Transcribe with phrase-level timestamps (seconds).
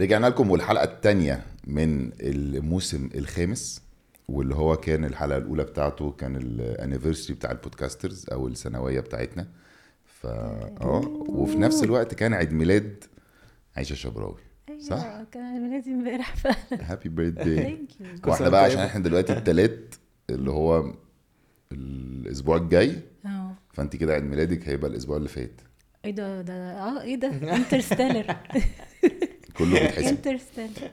[0.00, 3.82] رجعنا لكم والحلقة الثانية من الموسم الخامس
[4.28, 9.48] واللي هو كان الحلقة الأولى بتاعته كان ال anniversary بتاع البودكاسترز أو السنويه بتاعتنا.
[10.04, 13.04] ف آه وفي نفس الوقت كان عيد ميلاد
[13.76, 14.40] عيشة شبراوي
[14.78, 16.56] صح؟ أيوة، كان عيد ميلادي امبارح فعلا.
[16.92, 18.64] happy birthday thank you وإحنا بقى.
[18.64, 19.94] عشان إحنا دلوقتي التلات
[20.30, 20.94] اللي هو
[21.72, 22.96] الأسبوع الجاي.
[23.26, 25.60] آه فانت كده عيد ميلادك هيبقى الأسبوع اللي فات.
[26.04, 28.36] إيه ده؟ ده آه إيه ده؟ interstellar
[29.58, 30.18] كله بيتحسب.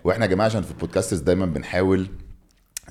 [0.04, 2.07] وإحنا يا جماعة عشان في ال podcasts دايما بنحاول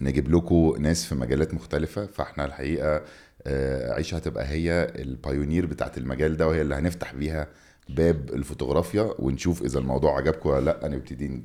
[0.00, 3.02] نجيب لكم ناس في مجالات مختلفة فاحنا الحقيقة
[3.46, 7.48] آه، عيشة هتبقى هي ال pioneer بتاعت المجال ده وهي اللي هنفتح بيها
[7.88, 10.88] باب الفوتوغرافيا ونشوف إذا الموضوع عجبكم ولا لأ.
[10.88, 11.42] نبتدي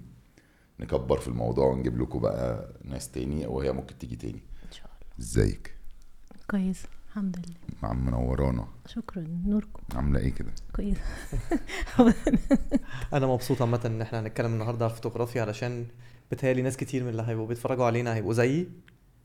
[0.79, 4.41] نكبر في الموضوع ونجيب لكم بقى ناس تاني وهي ممكن تيجي تاني.
[4.67, 5.20] إن شاء الله.
[5.20, 5.73] إزيك؟
[6.51, 6.84] كويس.
[7.13, 7.90] الحمد لله.
[7.89, 9.23] منورانا شكرا.
[9.45, 9.84] نوركم.
[9.95, 10.98] عاملة إيه كده؟ كويس.
[13.13, 15.85] أنا مبسوط عامة إن إحنا هنتكلم النهارده على الفوتوغرافيا علشان
[16.31, 18.68] بتهيألي ناس كتير من اللي هيبقوا بيتفرجوا علينا هيبقوا زيي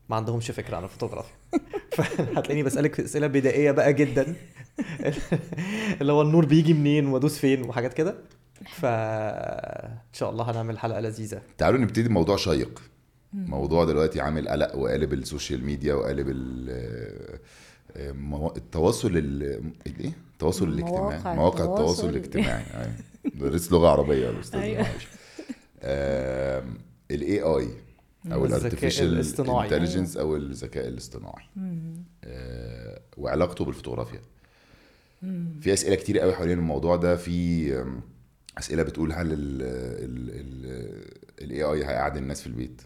[0.09, 1.35] ما عندهمش فكرة عن الفوتوغرافيا.
[1.97, 4.35] فهتلاقيني بسألك أسئلة بدائية بقى جدا.
[6.01, 8.15] اللي هو النور بيجي منين وأدوس فين وحاجات كده.
[8.65, 11.41] فان شاء الله هنعمل حلقة لذيذة.
[11.57, 12.81] تعالوا نبتدي بموضوع شيق.
[13.33, 17.39] موضوع دلوقتي عامل قلق وقالب ال social media وقالب ال-
[18.57, 22.09] التواصل ال- الايه؟ التواصل مواقع الاجتماعي مواقع التواصل التواصل.
[22.09, 22.93] الاجتماعي أيوة.
[23.49, 24.85] درس لغة عربية يا أستاذ أيوة.
[27.11, 27.67] ال AI
[28.31, 29.65] أو الذكاء ال artificial الاصطناعي.
[29.65, 31.43] intelligence أو الذكاء الاصطناعي
[32.23, 34.19] آه، وعلاقته بالفوتوغرافيا
[35.61, 37.85] في أسئلة كتير قوي حوالين الموضوع ده في
[38.57, 39.27] أسئلة بتقول هل
[41.41, 42.81] ال AI هيقعد الناس في البيت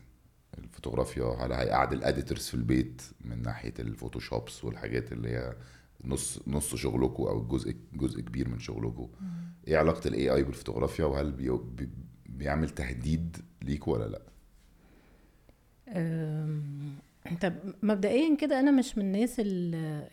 [0.88, 5.54] الفوتوغرافيا هل هيقعد ال editors في البيت من ناحية ال Photoshops والحاجات اللي هي
[6.06, 9.10] نص نص شغلكم أو جزء جزء كبير من شغلكم
[9.68, 11.90] إيه علاقة ال AI بال photography وهل بي بي
[12.26, 14.22] بيعمل تهديد ليكوا ولا لأ؟
[17.42, 20.08] طب مبدئيا كده أنا مش من الناس اللي,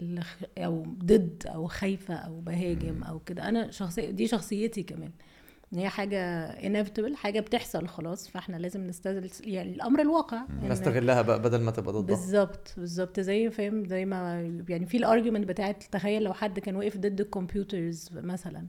[0.00, 0.22] اللي
[0.58, 3.48] أو ضد أو خايفة أو بهاجم أو كده.
[3.48, 5.10] أنا شخصية دي شخصيتي كمان.
[5.72, 10.42] إن هي حاجة inevitable حاجة بتحصل خلاص فإحنا لازم نستغل يعني الأمر الواقع.
[10.68, 12.16] نستغلها بقى بدل ما تبقى ضدها.
[12.16, 16.76] بالظبط بالظبط زي فاهم زي ما يعني في ال argument بتاعت تخيل لو حد كان
[16.76, 18.66] وقف ضد ال computers مثلا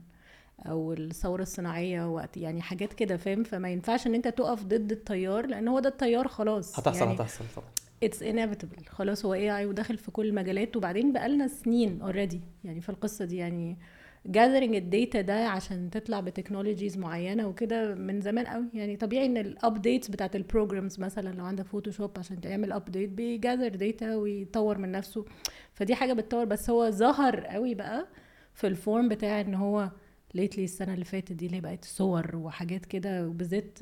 [0.66, 5.46] أو الثورة الصناعية وقت يعني حاجات كده فاهم؟ فما ينفعش إن أنت تقف ضد التيار
[5.46, 6.78] لأن هو ده التيار خلاص.
[6.78, 7.68] هتحصل يعني هتحصل طبعا.
[8.02, 8.88] it's inevitable.
[8.88, 13.36] خلاص هو AI وداخل في كل المجالات وبعدين بقالنا سنين already يعني في القصة دي
[13.36, 13.78] يعني
[14.28, 18.64] gathering ال data ده عشان تطلع ب technologies معينة وكده من زمان قوي.
[18.74, 23.10] يعني طبيعي إن ال updates بتاعت ال programs مثلا لو عندك Photoshop عشان تعمل update
[23.10, 25.24] بي gather data ويطور من نفسه.
[25.72, 26.44] فدي حاجة بتطور.
[26.44, 28.06] بس هو ظهر قوي بقى
[28.54, 29.90] في ال form بتاع إن هو
[30.34, 33.28] lately السنة اللي فاتت دي اللي بقت صور وحاجات كده.
[33.28, 33.78] وبالذات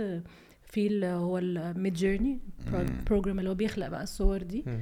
[0.63, 2.41] في اللي هو ال Midjourney
[3.07, 4.65] program اللي هو بيخلق بقى الصور دي.
[4.67, 4.79] مم.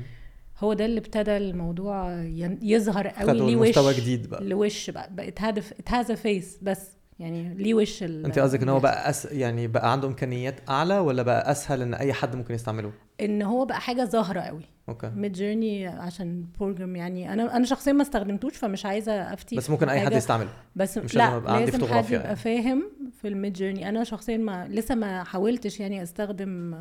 [0.60, 2.22] هو ده اللي ابتدى الموضوع
[2.62, 4.44] يظهر قوي خدوا ليه وش المستوى جديد بقى.
[4.44, 8.62] ليه وش بقى بقت هدف it has face بس يعني ليه وش ال- أنت قصدك
[8.62, 9.24] إن هو بقى أس...
[9.24, 13.64] يعني بقى عنده إمكانيات أعلى ولا بقى أسهل إن أي حد ممكن يستعمله؟ إن هو
[13.64, 14.62] بقى حاجة ظاهرة قوي.
[14.88, 15.10] okay.
[15.16, 20.00] Midjourney عشان program يعني أنا أنا شخصيا ما استخدمتوش فمش عايزة أفتي بس ممكن أي
[20.00, 20.12] حد.
[20.12, 20.48] يستعمله.
[20.76, 22.36] بس مش لا لازم عندي لازم حد يبقى يعني.
[22.36, 22.90] فاهم
[23.20, 26.74] في ال Midjourney أنا شخصيا ما لسه ما حاولتش يعني أستخدم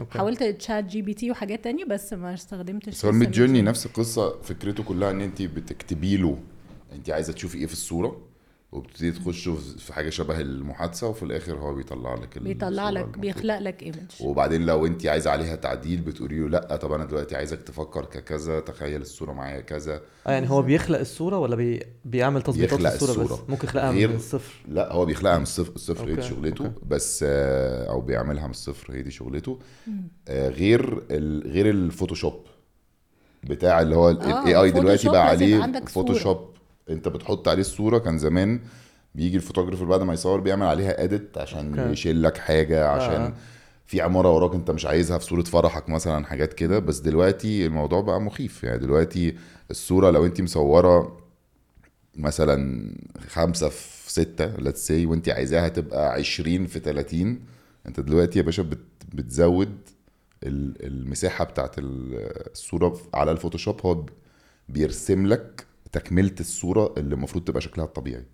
[0.00, 0.18] okay.
[0.18, 3.62] حاولت ChatGPT وحاجات تانية بس ما استخدمتش بس هو ال Midjourney.
[3.62, 6.38] نفس القصة فكرته كلها إن أنت بتكتبي له
[6.92, 8.16] أنت عايزة تشوفي إيه في الصورة؟
[8.72, 13.18] وبتبتدي تخشوا في حاجة شبه المحادثة وفي الآخر هو بيطلع لك بيطلع الصورة لك.
[13.18, 17.36] بيخلق لك image وبعدين لو انت عايزة عليها تعديل بتقولي له لأ طب أنا دلوقتي
[17.36, 20.00] عايزك تفكر ككذا تخيل الصورة معايا كذا.
[20.26, 21.82] آه يعني هو بيخلق الصورة ولا بي...
[22.04, 23.34] بيعمل تظبيطات في الصورة, الصورة.
[23.44, 24.54] بس ممكن يخلقها غير- من الصفر.
[24.68, 26.64] لأ هو بيخلقها من الصفر الصفر هي دي شغلته.
[26.64, 26.74] okay.
[26.88, 29.58] بس آه، أو بيعملها من الصفر هي دي شغلته.
[30.28, 32.46] آه، غير ال- غير ال Photoshop
[33.44, 35.84] بتاع اللي هو آه، ال AI دلوقتي ال Photoshop بقى عليه.
[35.86, 36.50] Photoshop.
[36.90, 38.60] انت بتحط عليه الصورة كان زمان
[39.14, 41.92] بيجي ال photographer بعد ما يصور بيعمل عليها edit عشان okay.
[41.92, 43.32] يشيل لك حاجة عشان آه.
[43.86, 48.00] في عمارة وراك انت مش عايزها في صورة فرحك مثلا حاجات كده بس دلوقتي الموضوع
[48.00, 49.36] بقى مخيف يعني دلوقتي
[49.70, 51.20] الصورة لو انت مصورة
[52.16, 52.90] مثلا
[53.28, 57.40] خمسة في ستة let's say وانت عايزاها تبقى عشرين في تلاتين
[57.86, 58.78] انت دلوقتي يا باشا بت
[59.14, 59.78] بتزود
[60.44, 64.04] ال- المساحة بتاعت ال- الصورة على ال Photoshop هو
[64.68, 68.24] بيرسم لك تكملة الصورة اللي المفروض تبقى شكلها الطبيعي.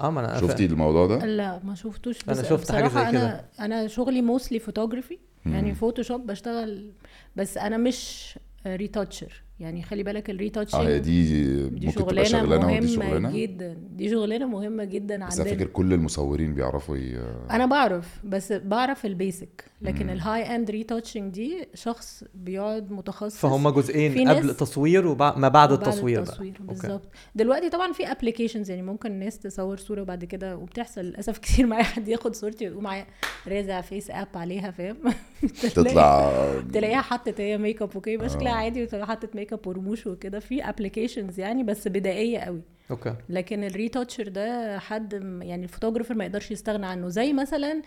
[0.00, 2.18] آه ما أنا شفتي الموضوع ده؟ لا ما شفتوش.
[2.28, 5.74] أنا بس شفت حاجة بصراحة زي أنا أنا شغلي mostly photography يعني.
[5.74, 6.92] Photoshop بشتغل
[7.36, 8.34] بس أنا مش
[8.66, 10.30] retoucher يعني خلي بالك
[10.74, 13.76] آه هي دي دي ممكن تبقى شغلانة شغلانة ودي مهمة شغلانة؟ جدا.
[13.96, 17.18] دي شغلانة مهمة جدا بس أنا فاكر كل المصورين بيعرفوا ي...
[17.50, 20.10] أنا بعرف بس بعرف ال basic لكن.
[20.10, 26.20] ال high-end retouching دي شخص بيقعد متخصص فهم جزئين قبل التصوير وما ما بعد التصوير
[26.20, 26.30] بقى.
[26.30, 26.54] التصوير.
[26.60, 27.08] بالظبط.
[27.34, 31.84] دلوقتي طبعا في applications يعني ممكن الناس تصور صورة وبعد كده وبتحصل للأسف كتير معايا
[31.84, 33.06] حد ياخد صورتي ويقوم معايا
[33.48, 34.96] رازع FaceApp عليها فاهم؟
[35.74, 36.32] تطلع
[36.72, 38.56] تلاقيها حطت هي makeup okay شكلها آه.
[38.56, 42.62] عادي وتبقى حطت ميك اب ورموش وكده في applications يعني بس بدائية قوي.
[42.90, 43.14] okay.
[43.28, 45.12] لكن ال retoucher ده حد
[45.42, 47.08] يعني ال photographer ما يقدرش يستغنى عنه.
[47.08, 47.82] زي مثلا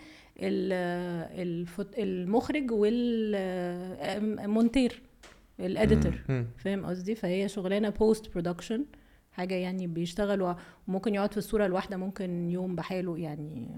[1.98, 2.70] المخرج
[4.30, 5.02] والمونتير
[5.60, 6.46] ال editor مم.
[6.58, 8.84] فاهم قصدي؟ فهي شغلانة post production
[9.32, 10.54] حاجة يعني بيشتغل
[10.88, 13.68] وممكن يقعد في الصورة الواحدة ممكن يوم بحاله يعني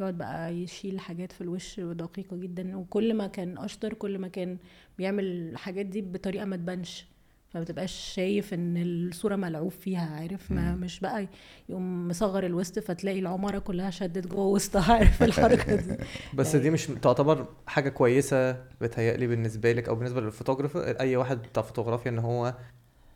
[0.00, 2.76] يقعد بقى يشيل حاجات في الوش دقيقة جدا.
[2.76, 4.58] وكل ما كان أشطر كل ما كان
[4.98, 7.06] بيعمل الحاجات دي بطريقة ما تبانش.
[7.54, 11.28] فما تبقاش شايف إن الصورة ملعوب فيها عارف؟ ما مش بقى
[11.68, 15.96] يقوم مصغر الوسط فتلاقي العمارة كلها شدت جوه وسطها عارف؟ الحركة دي.
[16.38, 21.42] بس دي مش تعتبر حاجة كويسة بتهيألي بالنسبة لك أو بالنسبة لل photographer أي واحد
[21.42, 22.54] بتاع فوتوغرافيا إن هو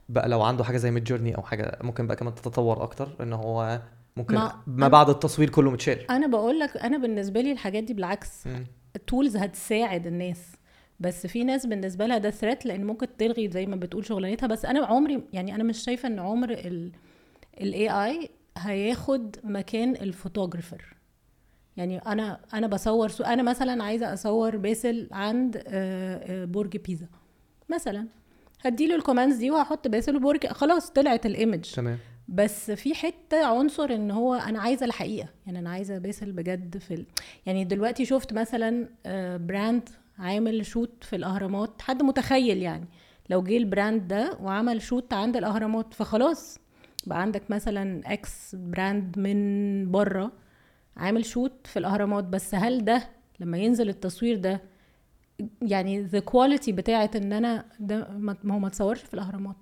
[0.08, 3.80] بقى لو عنده حاجة زي Midjourney أو حاجة ممكن بقى كمان تتطور أكتر إن هو
[4.16, 6.10] ممكن ما- ما, بعد التصوير كله متشال.
[6.10, 8.44] أنا بقول لك أنا بالنسبة لي الحاجات دي بالعكس.
[8.96, 10.38] ال tools هتساعد الناس.
[11.00, 14.46] بس في ناس بالنسبة لها ده threat لأن ممكن تلغي زي ما بتقول شغلانتها.
[14.46, 16.50] بس أنا عمري يعني أنا مش شايفة إن عمر
[17.60, 18.28] ال AI
[18.58, 20.94] هياخد مكان ال photographer.
[21.76, 27.06] يعني أنا أنا بصور so أنا مثلا عايزة أصور باسل عند آه، آه، برج بيزا
[27.68, 28.06] مثلا.
[28.64, 31.70] هديله ال commands دي وهحط باسل وبرج خلاص طلعت ال image.
[31.74, 31.98] تمام.
[32.28, 35.28] بس في حتة عنصر إن هو أنا عايزة الحقيقة.
[35.46, 37.06] يعني أنا عايزة باسل بجد في ال...
[37.46, 42.86] يعني دلوقتي شفت مثلا آه، brand عامل shoot في الأهرامات حد متخيل يعني.
[43.30, 46.58] لو جه ال brand ده وعمل shoot عند الأهرامات فخلاص.
[47.06, 50.32] بقى عندك مثلا X brand من بره
[50.96, 52.24] عامل shoot في الأهرامات.
[52.24, 53.08] بس هل ده
[53.40, 54.60] لما ينزل التصوير ده
[55.62, 59.56] يعني the quality بتاعت إن أنا ده ما هو ما اتصورش في الأهرامات.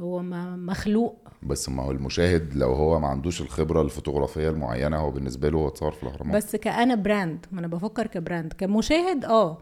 [0.00, 1.28] هو ما مخلوق.
[1.42, 5.68] بس ما هو المشاهد لو هو ما عندوش الخبرة الفوتوغرافية المعينة هو بالنسبة له هو
[5.68, 6.36] اتصور في الأهرامات.
[6.36, 8.52] بس كأنا brand ما أنا بفكر ك brand.
[8.52, 9.58] كمشاهد آه.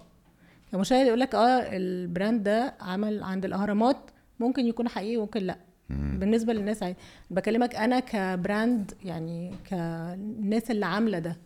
[0.73, 3.97] كمشاهد يقول لك آه ال brand ده عمل عند الأهرامات
[4.41, 5.57] ممكن يكون حقيقي وممكن لأ.
[5.91, 6.97] بالنسبة للناس عادي.
[7.31, 11.37] بكلمك أنا ك brand يعني كالناس اللي عاملة ده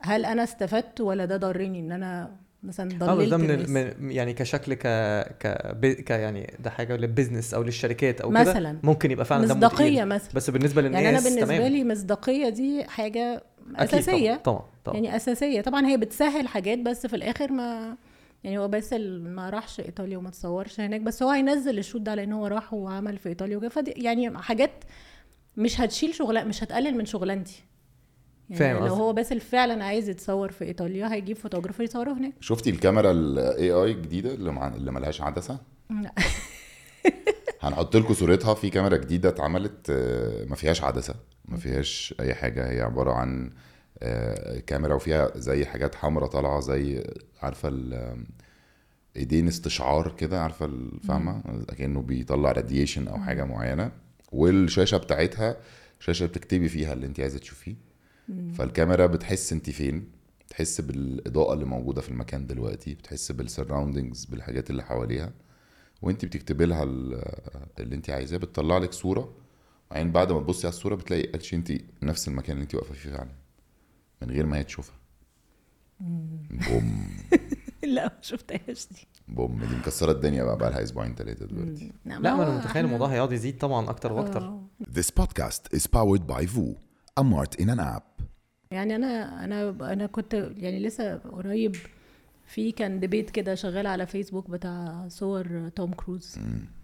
[0.00, 2.30] هل أنا استفدت ولا ده ضرني؟ إن أنا
[2.62, 4.82] مثلا آه بس ضللت ده من, يعني كشكل ك
[5.40, 5.46] ك,
[6.06, 8.78] ك يعني ده حاجة لل business أو للشركات أو كده مثلا.
[8.82, 10.34] ممكن يبقى فعلا مصداقية مثلا.
[10.34, 11.72] بس بالنسبة للناس يعني أنا بالنسبة تمام.
[11.72, 13.42] لي مصداقية دي حاجة
[13.76, 14.96] اساسيه طبعا طبعا, طبعا.
[14.96, 15.60] يعني أساسية.
[15.60, 17.96] طبعا هي بتسهل حاجات بس في الآخر ما
[18.44, 22.00] يعني هو بس ال- ما راحش إيطاليا وما تصورش هناك بس هو هينزل ال shoot
[22.00, 23.68] ده لأن هو راح وعمل في إيطاليا وكده.
[23.68, 24.84] فدي يعني حاجات
[25.56, 27.64] مش هتشيل شغلان مش هتقلل من شغلانتي.
[28.50, 28.94] يعني فاهم لو.
[28.94, 32.32] هو باسل فعلا عايز يتصور في إيطاليا هيجيب photographer يصوره هناك.
[32.40, 34.68] شفتي الكاميرا ال AI الجديدة اللي مع...
[34.68, 35.58] اللي ملهاش عدسة؟
[35.90, 36.12] لا.
[37.60, 38.54] هنحط لكم صورتها.
[38.54, 41.14] في كاميرا جديدة اتعملت آه، ما فيهاش عدسة
[41.44, 42.70] ما فيهاش أي حاجة.
[42.70, 43.50] هي عبارة عن
[44.66, 47.04] كاميرا وفيها زي حاجات حمراء طالعة زي
[47.42, 47.68] عارفة
[49.16, 53.92] إيدين استشعار كده عارفة الفاهمه كانه بيطلع radiation أو حاجة معينة.
[54.32, 55.56] والشاشة بتاعتها
[56.00, 57.74] شاشه بتكتبي فيها اللي انت عايزة تشوفيه.
[58.54, 60.08] فالكاميرا بتحس انت فين؟
[60.46, 65.32] بتحس بالإضاءة اللي موجودة في المكان دلوقتي بتحس بالسراوندنجز بالحاجات اللي حواليها.
[66.02, 67.22] وانت بتكتبي لها ال-
[67.78, 69.34] اللي انت عايزاه بتطلع لك صورة.
[69.90, 71.72] وبعدين بعد ما تبصي على الصورة بتلاقي انت
[72.02, 73.30] نفس المكان اللي انت واقفة فيه فعلا.
[74.22, 74.96] من غير ما هي تشوفها.
[76.00, 77.06] بوم.
[77.94, 79.06] لا ما شفتهاش دي.
[79.28, 79.60] بوم.
[79.64, 81.92] دي مكسرة الدنيا بقى بقى لها أسبوعين ثلاثة دلوقتي.
[82.04, 84.42] لا ما أنا متخيل الموضوع هيقعد يزيد طبعا أكتر وأكتر.
[84.42, 84.64] آه.
[84.98, 86.74] This podcast is powered by VU,
[87.20, 88.22] a mart in an app.
[88.70, 91.76] يعني أنا أنا أنا كنت يعني لسه قريب
[92.46, 96.36] في كان debate كده شغال على فيسبوك بتاع صور توم كروز.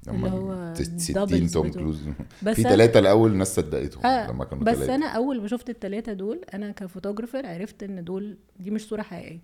[0.09, 2.02] اللي هو 60 doubles توم كروز.
[2.43, 5.49] بس في أنا- ثلاثة الأول الناس صدقتهم آه لما كانوا بس ثلاثة أنا أول ما
[5.49, 9.40] شفت التلاتة دول أنا ك photographer عرفت إن دول دي مش صورة حقيقية.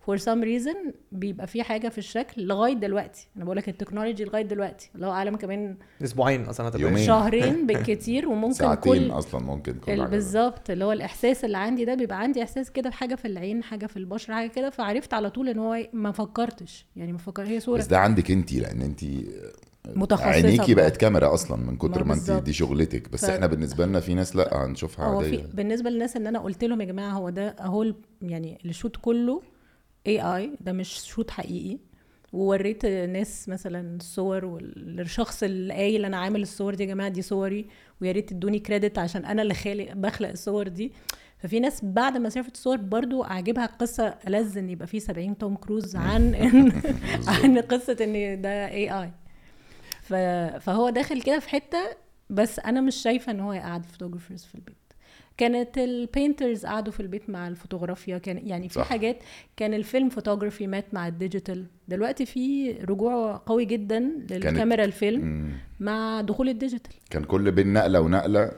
[0.00, 3.28] for some reason بيبقى في حاجة في الشكل لغاية دلوقتي.
[3.36, 4.90] أنا بقول لك ال technology لغاية دلوقتي.
[4.94, 7.06] الله أعلم كمان أسبوعين أصلا هتبقى يومين.
[7.06, 9.72] شهرين بالكتير وممكن ساعتين كل أصلا ممكن.
[9.86, 10.70] بالظبط.
[10.70, 13.96] اللي هو الإحساس اللي عندي ده بيبقى عندي إحساس كده بحاجة في العين حاجة في
[13.96, 14.70] البشرة حاجة كده.
[14.70, 16.86] فعرفت على طول إن هو ما فكرتش.
[16.96, 17.78] يعني ما فكر هي صورة.
[17.78, 19.00] بس ده عندك انت لأن انت
[19.96, 20.74] متخصصة عينيكي.
[20.74, 22.30] بقت كاميرا أصلا من كتر ما انت.
[22.30, 23.08] دي شغلتك.
[23.12, 25.46] بس ف- إحنا بالنسبة لنا في ناس لأ هنشوفها عادية.
[25.54, 27.86] بالنسبة للناس إن أنا قلت لهم يا جماعة هو ده اهو
[28.22, 29.42] يعني ال shoot كله
[30.06, 31.78] AI ده مش shoot حقيقي.
[32.32, 37.66] ووريت ناس مثلا الصور والشخص اللي قايل أنا عامل الصور دي يا جماعة دي صوري.
[38.00, 40.92] ويا ريت تدوني credit عشان أنا اللي خالق بخلق الصور دي.
[41.38, 45.56] ففي ناس بعد ما شافت الصور برضو عاجبها القصة ألذ إن يبقى في 70 توم
[45.56, 46.72] كروز عن إن
[47.28, 49.10] عن قصة إن ده AI
[50.60, 51.78] فهو داخل كده في حتة
[52.30, 54.76] بس أنا مش شايفة إن هو يقعد photographers في البيت.
[55.40, 58.86] كانت ال painters قعدوا في البيت مع الفوتوغرافيا كان يعني في صح.
[58.86, 59.16] حاجات
[59.56, 63.98] كان الفيلم فوتوغرافي مات مع ال digital دلوقتي في رجوع قوي جدا
[64.30, 65.50] للكاميرا الفيلم مم.
[65.80, 68.52] مع دخول ال digital كان كل بين نقلة ونقلة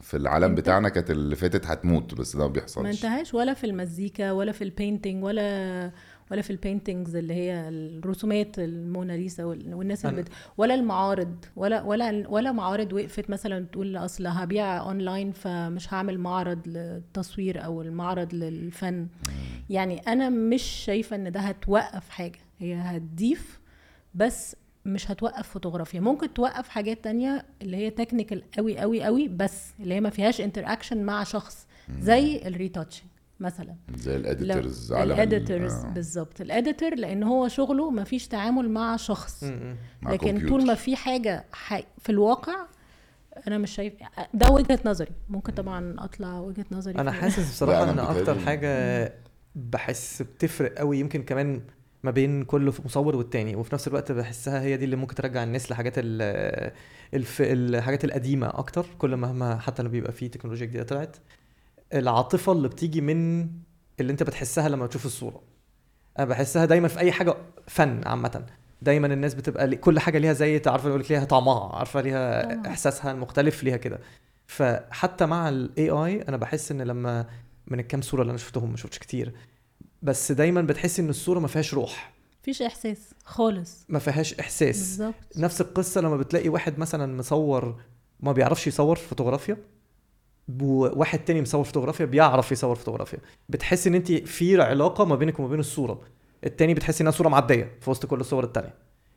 [0.00, 3.54] في العالم انت- بتاعنا كانت اللي فاتت هتموت بس ده ما ما بيحصلش انتهاش ولا
[3.54, 5.90] في المزيكا ولا في ال painting ولا
[6.30, 10.28] ولا في ال paintings اللي هي الرسومات الموناليزا وال- والناس اللي بت...
[10.56, 16.68] ولا المعارض ولا ولا ولا معارض وقفت مثلا تقول أصل هبيع اونلاين فمش هعمل معرض
[16.68, 19.06] للتصوير أو المعرض للفن.
[19.70, 22.38] يعني أنا مش شايفة إن ده هتوقف حاجة.
[22.58, 23.60] هي هتضيف
[24.14, 26.00] بس مش هتوقف فوتوغرافيا.
[26.00, 30.40] ممكن توقف حاجات تانية اللي هي technical قوي قوي قوي بس اللي هي ما فيهاش
[30.40, 31.66] interaction مع شخص
[32.00, 33.08] زي ال retouching
[33.40, 33.76] مثلا.
[33.94, 36.40] زي ال editors ال editors بالظبط.
[36.40, 39.44] ال editor لأن هو شغله ما فيش تعامل مع شخص.
[39.44, 39.76] م- م.
[40.02, 40.48] مع لكن كمبيوتر.
[40.48, 41.84] طول ما في حاجة حي...
[41.98, 42.56] في الواقع
[43.48, 43.92] أنا مش شايف
[44.34, 45.10] ده وجهة نظري.
[45.28, 49.12] ممكن طبعا أطلع وجهة نظري أنا حاسس بصراحة إن أكتر حاجة
[49.54, 51.60] بحس بتفرق قوي يمكن كمان
[52.02, 53.56] ما بين كل مصور والتاني.
[53.56, 58.86] وفي نفس الوقت بحسها هي دي اللي ممكن ترجع الناس لحاجات الف الحاجات القديمة أكتر.
[58.98, 61.16] كل مهما حتى لما بيبقى فيه تكنولوجيا جديدة طلعت.
[61.94, 63.48] العاطفة اللي بتيجي من
[64.00, 65.42] اللي انت بتحسها لما تشوف الصورة.
[66.18, 68.46] أنا بحسها دايما في أي حاجة فن عامة.
[68.82, 72.42] دايما الناس بتبقى لي- كل حاجة ليها زي عارفه يقول لك ليها طعمها عارفة ليها
[72.54, 72.66] طبعاً.
[72.66, 73.98] إحساسها المختلف ليها كده.
[74.46, 77.26] فحتى مع ال AI أنا بحس إن لما
[77.66, 79.32] من الكام صورة اللي أنا شفتهم ما شفتش كتير.
[80.02, 82.12] بس دايما بتحس إن الصورة ما فيهاش روح.
[82.42, 83.84] مفيش إحساس خالص.
[83.88, 84.76] ما فيهاش إحساس.
[84.76, 85.14] بالظبط.
[85.36, 87.80] نفس القصة لما بتلاقي واحد مثلا مصور
[88.20, 89.56] ما بيعرفش يصور فوتوغرافيا.
[90.62, 93.18] وواحد تاني مصور فوتوغرافيا بيعرف يصور فوتوغرافيا.
[93.48, 96.00] بتحس إن انت في علاقة ما بينك وما بين الصورة.
[96.44, 98.74] التاني بتحس إنها صورة معدية في وسط كل الصور التانية.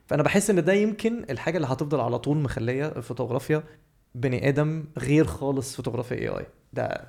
[0.08, 3.64] فأنا بحس إن ده يمكن الحاجة اللي هتفضل على طول مخلية الفوتوغرافيا
[4.16, 7.08] بني آدم غير خالص فوتوغرافيا AI ده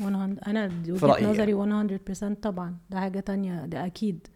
[0.00, 2.76] 100 أنا دي وجهة رأيي نظري 100% طبعا.
[2.90, 3.66] ده حاجة تانية.
[3.66, 4.26] ده أكيد.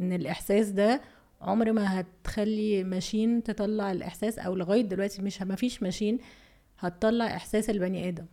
[0.00, 1.00] إن الإحساس ده
[1.40, 6.18] عمر ما هتخلي machine تطلع الإحساس أو لغاية دلوقتي مش ما فيش machine
[6.80, 8.24] هتطلع إحساس البني آدم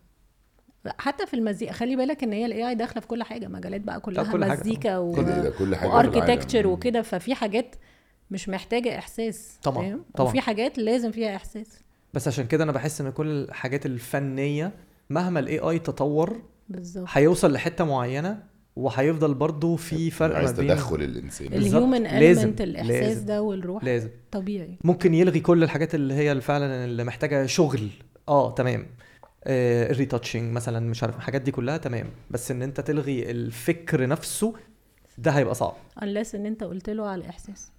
[0.98, 4.00] حتى في المزيكا خلي بالك إن هي ال AI داخلة في كل حاجة مجالات بقى
[4.00, 4.60] كلها كل حاجة.
[4.60, 5.12] مزيكا و...
[5.60, 5.90] كل حاجة.
[5.90, 7.76] و architecture وكده ففي حاجات
[8.32, 10.30] مش محتاجة إحساس طبعاً،؟ طبعاً.
[10.30, 11.80] وفي حاجات لازم فيها إحساس
[12.14, 14.72] بس عشان كده أنا بحس إن كل الحاجات الفنية
[15.10, 18.44] مهما ال AI تطور بالظبط هيوصل لحتة معينة
[18.76, 21.48] وهيفضل برضو في فرق ما عايز بين تدخل الإنسان.
[21.48, 23.26] ال human لازم، element الإحساس لازم.
[23.26, 27.90] ده والروح لازم طبيعي ممكن يلغي كل الحاجات اللي هي فعلا اللي محتاجة شغل
[28.30, 28.86] آه تمام.
[29.44, 32.08] آه الريتاتشنج مثلا مش عارف الحاجات دي كلها تمام.
[32.32, 34.54] بس إن أنت تلغي الفكر نفسه
[35.18, 35.74] ده هيبقى صعب.
[36.00, 37.72] unless إن أنت قلت له على إحساس.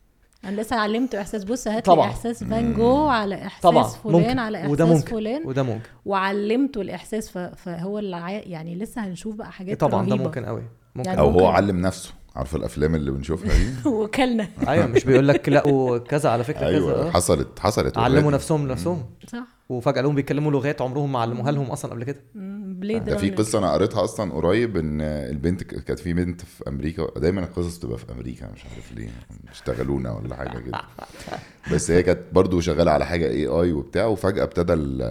[0.46, 1.44] unless علمته إحساس.
[1.44, 1.88] بص هات.
[1.88, 3.82] لي إحساس فان جو على إحساس طبعا.
[3.84, 4.38] فلان ممكن.
[4.38, 5.10] على إحساس وده ممكن.
[5.10, 5.42] فلان.
[5.46, 5.88] وده ممكن.
[6.04, 7.28] وعلمته الإحساس.
[7.56, 8.42] فهو اللي.
[8.46, 10.24] يعني لسه هنشوف بقى حاجات طبعا ده رهيبة.
[10.24, 10.62] ممكن قوي.
[10.94, 11.08] ممكن.
[11.08, 12.12] يعني أو هو ممكن- علم نفسه.
[12.36, 14.48] عارف الأفلام اللي بنشوفها دي؟ وكلنا.
[14.68, 17.10] أيوه مش بيقول لك لقوا كذا على فكرة أيوه كذا.
[17.12, 18.30] حصلت حصلت علموا.
[18.32, 19.04] نفسهم لنفسهم.
[19.32, 19.57] صح.
[19.68, 22.20] وفجأة لهم بيتكلموا لغات عمرهم ما علموها لهم أصلا قبل كده.
[22.34, 27.18] Blade ده في قصة أنا قريتها أصلا قريب إن البنت كانت في بنت في أمريكا
[27.20, 29.08] دايما القصص بتبقى في أمريكا مش عارف ليه
[29.50, 30.80] اشتغلونا ولا حاجة كده.
[31.72, 35.02] بس هي كانت برضو شغالة على حاجة AI وبتاع وفجأة ابتدى ال-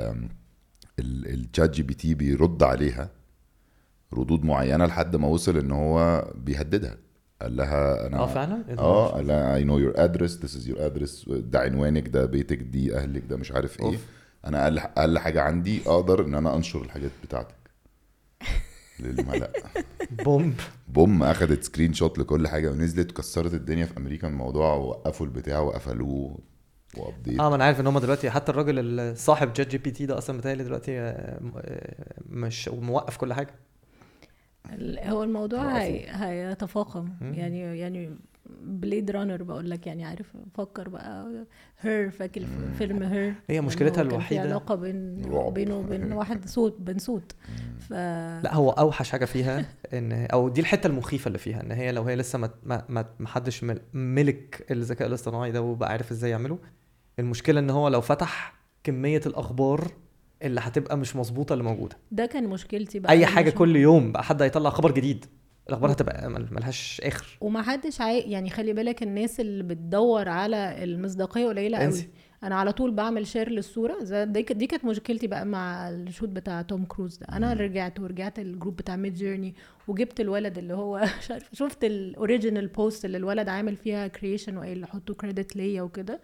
[1.00, 3.10] ال- ال ChatGPT بيرد عليها
[4.14, 6.98] ردود معينة لحد ما وصل إن هو بيهددها.
[7.42, 10.68] قال لها أنا آه فعلا؟ إيه؟ آه قال لها I know your address this is
[10.72, 13.86] your address ده عنوانك ده بيتك دي أهلك ده مش عارف إيه.
[13.86, 14.06] أوف.
[14.48, 17.56] أنا أقل أقل حاجة عندي أقدر إن أنا أنشر الحاجات بتاعتك.
[19.00, 19.52] للملأ
[20.12, 20.60] Boom.
[20.88, 26.40] Boom أخدت screenshot لكل حاجة ونزلت كسرت الدنيا في أمريكا الموضوع وقفوا البتاع وقفلوه
[26.98, 27.40] وأبديت.
[27.40, 31.00] آه ما أنا عارف إن هم دلوقتي حتى الراجل صاحب ChatGPT ده أصلا متهيألي دلوقتي
[31.00, 33.56] آه، آه، مش موقف كل حاجة.
[35.04, 35.78] هو الموضوع.
[35.78, 36.06] هي...
[36.10, 37.10] هيتفاقم.
[37.22, 38.16] يعني يعني
[38.62, 41.46] Blade Runner بقول لك يعني عارف فكر بقى.
[41.80, 42.42] هير فاكر
[42.78, 45.22] فيلم هير هي مشكلتها في الوحيدة- علاقة بين.
[45.50, 47.36] بينه وبين واحد صوت بنسوت
[47.80, 47.92] ف
[48.44, 52.04] لا هو أوحش حاجة فيها ان أو دي الحتة المخيفة اللي فيها إن هي لو
[52.04, 56.60] هي لسه ما ما ما حدش مل- ملك الذكاء الاصطناعي ده وبقى عارف إزاي يعمله.
[57.20, 59.92] المشكلة إن هو لو فتح كمية الأخبار
[60.44, 61.98] اللي هتبقى مش مظبوطة اللي موجودة.
[62.12, 65.26] ده كان مشكلتي بقى أي حاجة كل يوم بقى حد هيطلع خبر جديد
[65.70, 67.38] الأخبار هتبقى مل- ملهاش آخر.
[67.42, 68.20] ومحدش عاي...
[68.20, 72.10] يعني خلي بالك الناس اللي بتدور على المصداقية قليلة قوي.
[72.44, 76.62] أنا على طول بعمل share للصورة دي, دي كانت مشكلتي بقى مع ال shot بتاع
[76.62, 77.26] توم كروز ده.
[77.32, 79.56] أنا رجعت ورجعت الجروب بتاع Midjourney
[79.88, 81.04] وجبت الولد اللي هو
[81.54, 86.22] شفت ال original post اللي الولد عامل فيها creation وقايل حطوا credit ليا وكده.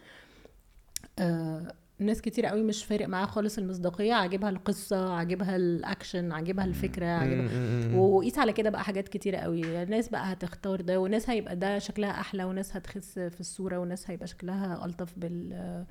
[1.20, 7.06] آه ناس كتير قوي مش فارق معاها خالص المصداقية عاجبها القصة عاجبها الأكشن عاجبها الفكرة
[7.06, 7.98] عاجبها.
[8.00, 12.10] وقيس على كده بقى حاجات كتيرة قوي الناس بقى هتختار ده وناس هيبقى ده شكلها
[12.12, 15.86] أحلى وناس هتخس في الصورة وناس هيبقى شكلها ألطف بال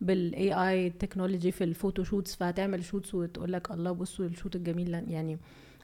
[0.00, 4.56] بال AI technology في ال photo shoots فهتعمل shots وتقول لك الله بصوا ال shot
[4.56, 5.04] الجميل.
[5.08, 5.38] يعني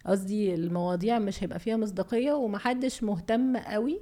[0.07, 4.00] قصدي المواضيع مش هيبقى فيها مصداقية ومحدش مهتم قوي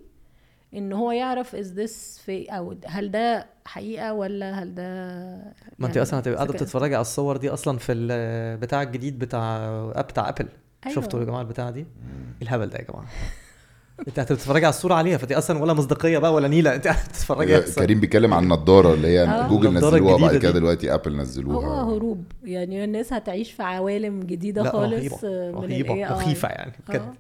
[0.75, 4.83] إن هو يعرف is this fake أو هل ده حقيقة ولا هل ده
[5.79, 9.57] ما أنت يعني أصلا هتبقى قاعدة بتتفرجي على الصور دي أصلا في البتاع الجديد بتاع
[9.95, 10.49] اب بتاع Apple
[10.87, 10.95] أيوة.
[10.97, 11.87] شفتوا يا جماعة البتاع دي
[12.43, 13.07] الهبل ده يا جماعة
[14.09, 17.85] أنت هتتفرجي على الصورة عليها فدي أصلا ولا مصداقية بقى ولا نيلة أنت هتتفرجي أصلاً.
[17.85, 19.49] كريم بيتكلم عن النضارة اللي هي آه.
[19.49, 20.51] جوجل نزلوها بعد الجديدة كده.
[20.59, 25.65] دلوقتي Apple نزلوها هو هروب يعني الناس هتعيش في عوالم جديدة لا خالص رهيبه من
[25.65, 26.15] ال رهيبه.
[26.15, 27.13] مخيفه يعني بجد آه.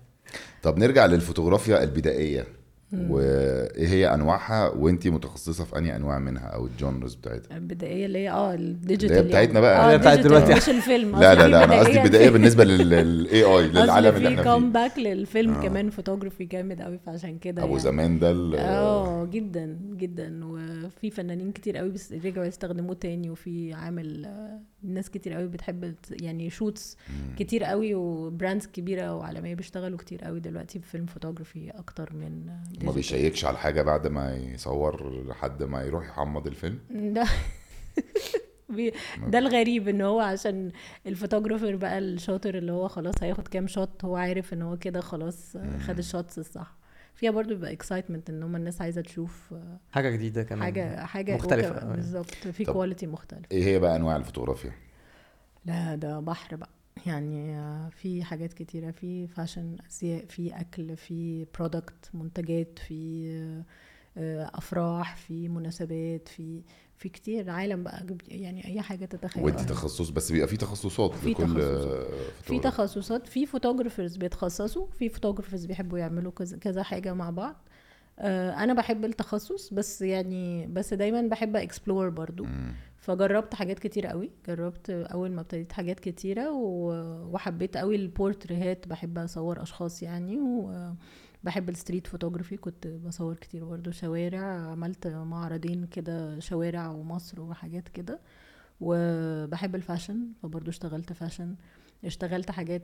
[0.62, 2.46] طب نرجع للفوتوغرافيا البدائية
[2.92, 8.18] وإيه هي أنواعها؟ وإنتي متخصصة في أنهي أنواع منها أو ال genres بتاعتها؟ البدائية اللي
[8.18, 9.78] هي آه ال digital اللي هي بتاعتنا بقى.
[9.78, 10.54] آه اللي هي بتاعت دلوقتي.
[10.54, 12.08] مش الفيلم لا لا لا أنا قصدي بدائية.
[12.08, 14.72] بدائية في- بالنسبة لل AI للعالم اللي إحنا كوم فيه.
[14.72, 15.62] back للفيلم آه.
[15.62, 17.82] كمان فوتوغرافي جامد قوي فعشان كده أبو يعني.
[17.82, 20.40] زمان ده آه جدا جدا.
[20.44, 25.94] وفي فنانين كتير قوي بس رجعوا يستخدموه تاني وفي عامل آه، ناس كتير قوي بتحب
[26.10, 26.96] يعني shots
[27.36, 32.46] كتير قوي و brands كبيرة وعالمية بيشتغلوا كتير قوي دلوقتي ب film photography أكتر من
[32.84, 32.92] ما.
[32.92, 37.26] بيشيكش على حاجة بعد ما يصور لحد ما يروح يحمض الفيلم؟ ده
[39.38, 40.72] الغريب إن هو عشان
[41.06, 45.00] ال photographer بقى الشاطر اللي هو خلاص هياخد كام shot هو عارف إن هو كده
[45.00, 46.76] خلاص خد ال shots الصح.
[47.22, 49.54] فيها برضو بيبقى excitement إن هم الناس عايزة تشوف
[49.92, 50.62] حاجة جديدة كمان.
[50.62, 51.76] حاجة حاجة مختلفة.
[51.76, 54.72] وك- بالظبط في quality مختلف إيه هي بقى أنواع الفوتوغرافيا؟
[55.64, 56.68] لا ده بحر بقى.
[57.06, 63.52] يعني آه، في حاجات كتيرة في fashion أزياء في أكل في product منتجات في
[64.16, 66.62] آه، أفراح في مناسبات في
[66.96, 67.50] في كتير.
[67.50, 72.06] عالم بقى يعني أي حاجة تتخيل وانت تخصص بس بيبقى في تخصصات في لكل تخصصات.
[72.42, 72.58] في.
[72.60, 73.26] تخصصات.
[73.26, 77.56] في photographers بيتخصصوا في photographers بيحبوا يعملوا كذا كذا حاجة مع بعض.
[78.18, 82.44] آه، أنا بحب التخصص بس يعني بس دايما بحب explore برضو.
[82.44, 82.74] مم.
[82.98, 84.30] فجربت حاجات كتير قوي.
[84.48, 88.88] جربت أول ما ابتديت حاجات كتيرة و- وحبيت قوي البورتريهات.
[88.88, 90.38] بحب أصور أشخاص يعني
[91.42, 97.88] وبحب ال street photography كنت بصور كتير برضو شوارع عملت معرضين كده شوارع ومصر وحاجات
[97.88, 98.20] كده.
[98.80, 101.54] وبحب ال fashion فبرضو اشتغلت fashion.
[102.04, 102.82] اشتغلت حاجات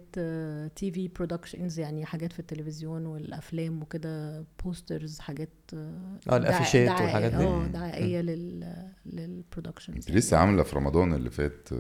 [0.77, 7.45] TV productions يعني حاجات في التلفزيون والأفلام وكده posters حاجات آه الأفيشات والحاجات دي.
[7.45, 8.75] آه دعائية لل
[9.07, 11.77] لل productions انت لسه عاملة في رمضان اللي فات آه،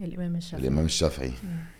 [0.00, 0.60] الإمام الشافعي.
[0.68, 1.28] الإمام الشافعي.
[1.28, 1.34] مم.
[1.34, 1.79] الامام الشافعي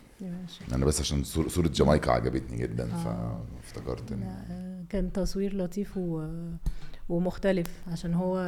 [0.74, 3.42] أنا بس عشان صور- صورة جامايكا عجبتني جدا آه.
[3.62, 6.26] فافتكرت ان آه، كان تصوير لطيف و...
[7.08, 8.38] ومختلف عشان هو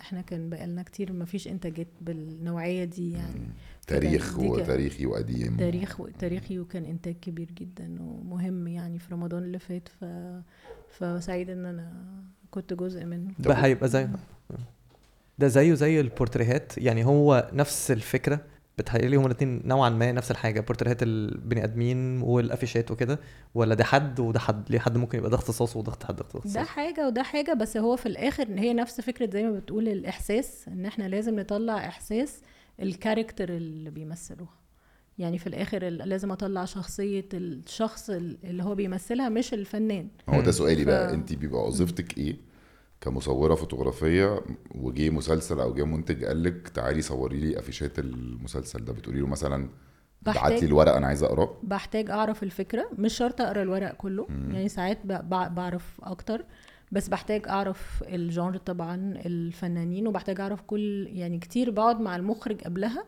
[0.00, 3.40] إحنا كان بقالنا كتير ما فيش انتاجات بالنوعية دي يعني.
[3.86, 5.56] تاريخ وتاريخي وقديم.
[5.56, 10.04] تاريخ تاريخي وكان إنتاج كبير جدا ومهم يعني في رمضان اللي فات ف
[10.98, 11.92] فسعيد إن أنا
[12.50, 13.30] كنت جزء منه.
[13.38, 14.08] ده هيبقى زي
[15.38, 18.40] ده زيه زي البورتريهات يعني هو نفس الفكرة
[18.78, 23.18] بتهيألي هما الاثنين نوعا ما نفس الحاجة بورتريهات البني آدمين والأفيشات وكده
[23.54, 26.62] ولا ده حد وده حد؟ ليه حد ممكن يبقى ده اختصاصه وده حد اختصاصه ده
[26.64, 30.68] حاجة وده حاجة بس هو في الآخر إن هي نفس فكرة زي ما بتقول الإحساس
[30.68, 32.40] إن إحنا لازم نطلع إحساس
[32.82, 34.58] الكاركتر اللي بيمثلوها
[35.18, 40.08] يعني في الآخر ال- لازم أطلع شخصية الشخص اللي هو بيمثلها مش الفنان.
[40.28, 42.36] هو ده سؤالي ف- بقى انت بيبقى وظيفتك إيه؟
[43.00, 44.40] كمصورة فوتوغرافية
[44.74, 48.92] وجه مسلسل أو جه منتج قال لك تعالي صوري لي أفيشات المسلسل ده.
[48.92, 49.68] بتقولي له مثلا
[50.22, 51.56] بعت لي الورق أنا عايزه أقرأه.
[51.62, 52.88] بحتاج أعرف الفكرة.
[52.98, 54.26] مش شرط أقرأ الورق كله.
[54.28, 56.44] يعني ساعات بعرف أكتر.
[56.92, 58.94] بس بحتاج أعرف الجانر طبعا
[59.26, 63.04] الفنانين وبحتاج أعرف كل يعني كتير بقعد مع المخرج قبلها.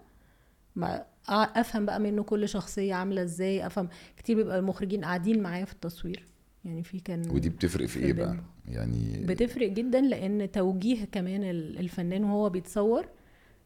[0.77, 3.67] مع أفهم بقى منه كل شخصية عاملة إزاي.
[3.67, 6.30] أفهم كتير بيبقى المخرجين قاعدين معايا في التصوير.
[6.65, 8.37] يعني في كان ودي بتفرق في في إيه بقى.
[8.69, 13.07] يعني بتفرق جدا لأن توجيه كمان ال- الفنان وهو بيتصور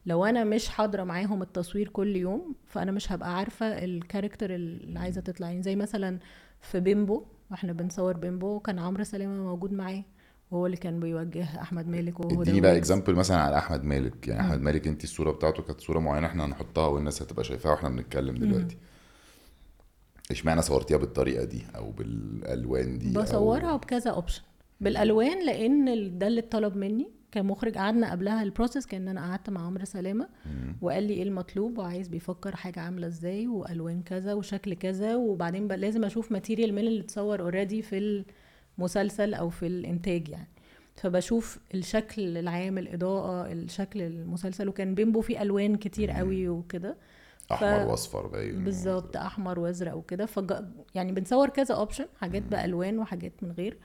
[0.05, 4.99] لو أنا مش حاضرة معاهم التصوير كل يوم فأنا مش هبقى عارفة ال character اللي
[4.99, 5.47] عايزة تطلع.
[5.47, 6.19] يعني زي مثلا
[6.61, 10.03] في بيمبو وإحنا بنصور بيمبو كان عمرو سلامه موجود معايا
[10.51, 14.27] وهو اللي كان بيوجه أحمد مالك وهو اديني بقى example مثلا على أحمد مالك.
[14.27, 17.89] يعني أحمد مالك انت الصورة بتاعته كانت صورة معينة إحنا هنحطها والناس هتبقى شايفاها وإحنا
[17.89, 18.77] بنتكلم دلوقتي.
[20.31, 24.41] اشمعنى صورتيها بالطريقة دي أو بالألوان دي أو- بصورها بكذا option
[24.81, 27.09] بالألوان لأن ده اللي اتطلب مني.
[27.31, 30.27] كمخرج قعدنا قبلها ال process كأن أنا قعدت مع عمرو سلامة.
[30.81, 35.15] وقال لي إيه المطلوب؟ وعايز بيفكر حاجة عاملة إزاي؟ وألوان كذا وشكل كذا.
[35.15, 38.23] وبعدين بقى لازم أشوف material من اللي اتصور already في
[38.77, 40.47] المسلسل أو في الإنتاج يعني.
[40.95, 44.67] فبشوف الشكل العام الإضاءة الشكل المسلسل.
[44.69, 46.97] وكان بيمبو فيه ألوان كتير قوي وكده.
[47.51, 50.25] أحمر وأصفر باين بالظبط أحمر وأزرق وكده.
[50.25, 50.53] فج...
[50.95, 53.77] يعني بنصور كذا option حاجات بألوان وحاجات من غير.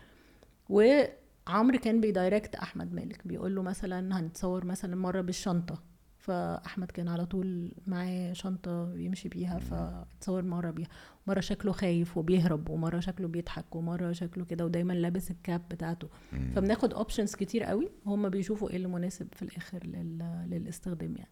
[0.69, 5.83] وعمرو كان بي direct أحمد مالك بيقول له مثلا هنتصور مثلا مرة بالشنطة.
[6.19, 10.89] فأحمد كان على طول معاه شنطة يمشي بيها فتصور مرة بيها.
[11.27, 16.09] مرة شكله خايف وبيهرب ومرة شكله بيضحك ومرة شكله كده ودايما لابس ال cap بتاعته.
[16.55, 20.47] فبناخد options كتير قوي هم بيشوفوا إيه اللي مناسب في الآخر لل...
[20.51, 21.31] للاستخدام يعني.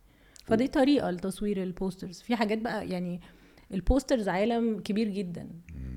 [0.49, 3.21] فدي طريقة لتصوير ال posters في حاجات بقى يعني
[3.75, 5.49] ال posters عالم كبير جدا.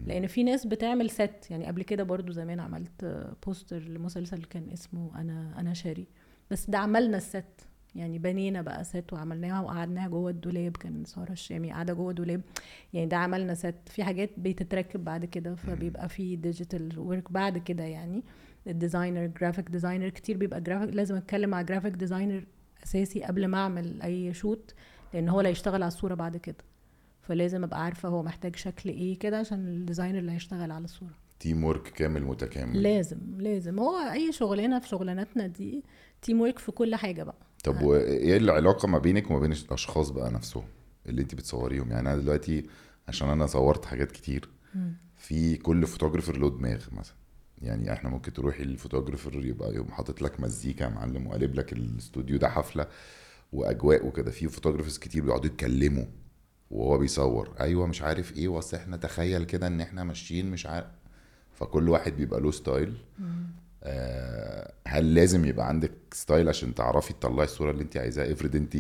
[0.05, 5.21] لأن في ناس بتعمل set يعني قبل كده برضو زمان عملت poster لمسلسل كان اسمه
[5.21, 6.07] أنا أنا شاري.
[6.51, 10.77] بس ده عملنا ال set يعني بنينا بقى set وعملناها وقعدناها جوه الدولاب.
[10.77, 12.41] كان سارة الشامي قاعدة جوه دولاب
[12.93, 15.55] يعني ده عملنا set في حاجات بتتركب بعد كده.
[15.55, 18.23] فبيبقى في digital work بعد كده يعني.
[18.67, 22.43] ال designer graphic designer كتير بيبقى جرافيك لازم أتكلم مع graphic designer
[22.83, 24.73] أساسي قبل ما أعمل أي shoot
[25.13, 26.63] لأن هو اللي هيشتغل على الصورة بعد كده.
[27.21, 31.13] فلازم أبقى عارفة هو محتاج شكل إيه كده عشان ال designer اللي هيشتغل على الصورة.
[31.39, 32.83] teamwork كامل متكامل.
[32.83, 33.79] لازم لازم.
[33.79, 35.83] هو أي شغلانة في شغلاناتنا دي
[36.21, 37.35] team work في كل حاجة بقى.
[37.63, 40.63] طب وإيه العلاقة ما بينك وما بين الأشخاص بقى نفسهم
[41.05, 42.65] اللي أنت بتصوريهم؟ يعني أنا دلوقتي
[43.07, 44.49] عشان أنا صورت حاجات كتير
[45.17, 47.15] في كل photographer له دماغ مثلا.
[47.61, 51.73] يعني إحنا ممكن تروحي لل photographer يبقى يقوم حاطط لك مزيكا يا معلم وقالب لك
[51.73, 52.87] الاستوديو ده حفلة
[53.53, 54.31] وأجواء وكده.
[54.31, 56.05] في photographers كتير بيقعدوا يتكلموا
[56.71, 57.53] وهو بيصور.
[57.59, 60.87] أيوه مش عارف إيه وأصل إحنا تخيل كده إن إحنا ماشيين مش عارف.
[61.53, 62.97] فكل واحد بيبقى له style.
[63.83, 68.77] آه، هل لازم يبقى عندك style عشان تعرفي تطلعي الصورة اللي انت عايزاها؟ افرض انت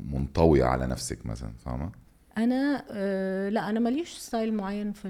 [0.00, 1.92] منطوية على نفسك مثلا فاهمة؟
[2.38, 5.08] أنا آه لا أنا ماليش style معين في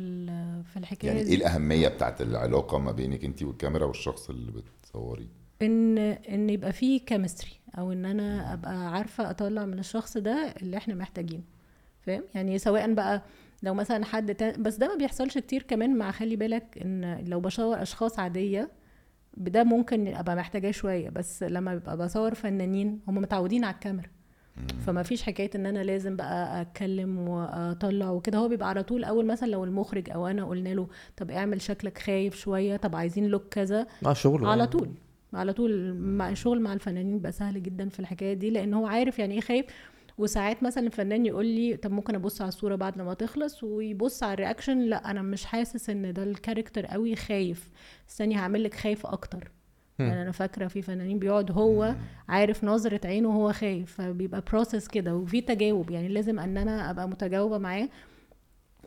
[0.72, 1.30] في الحكاية يعني دي.
[1.30, 5.28] إيه الأهمية بتاعت العلاقة ما بينك انت والكاميرا والشخص اللي بتصوريه
[5.62, 10.76] إن إن يبقى فيه chemistry أو إن أنا أبقى عارفة أطلع من الشخص ده اللي
[10.76, 11.42] إحنا محتاجينه.
[12.00, 13.22] فاهم؟ يعني سواء بقى
[13.62, 14.50] لو مثلا حد تا...
[14.56, 18.70] بس ده ما بيحصلش كتير كمان مع خلي بالك إن لو بصور أشخاص عادية
[19.37, 21.09] ده ممكن أبقى محتاجاه شوية.
[21.11, 24.09] بس لما ببقى بصور فنانين هم متعودين على الكاميرا.
[24.87, 29.27] فما فيش حكاية إن أنا لازم بقى أتكلم وأطلع وكده هو بيبقى على طول أول
[29.27, 33.42] مثلا لو المخرج أو أنا قلنا له طب اعمل شكلك خايف شوية طب عايزين لوك
[33.51, 34.70] كذا مع الشغل على يعني.
[34.70, 34.90] طول
[35.35, 39.18] على طول مع الشغل مع الفنانين بقى سهل جدا في الحكاية دي لأن هو عارف
[39.18, 39.66] يعني إيه خايف
[40.18, 44.33] وساعات مثلا الفنان يقول لي طب ممكن أبص على الصورة بعد لما تخلص ويبص على
[44.35, 47.70] ال reaction لأ أنا مش حاسس إن ده ال character قوي خايف
[48.11, 49.51] استني هعمل لك خايف أكتر.
[50.09, 51.95] يعني أنا فاكرة في فنانين بيقعد هو
[52.29, 55.91] عارف نظرة عينه وهو خايف فبيبقى process كده وفي تجاوب.
[55.91, 57.89] يعني لازم إن أنا أبقى متجاوبة معاه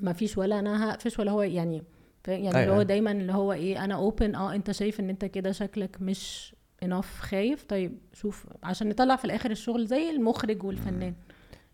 [0.02, 1.84] ما فيش ولا أنا هقفش ولا هو يعني
[2.28, 2.76] يعني اللي أيوة.
[2.78, 6.56] هو دايما اللي هو إيه أنا open آه أنت شايف إن أنت كده شكلك مش
[6.84, 7.64] enough خايف.
[7.64, 11.14] طيب شوف عشان نطلع في الآخر الشغل زي المخرج والفنان.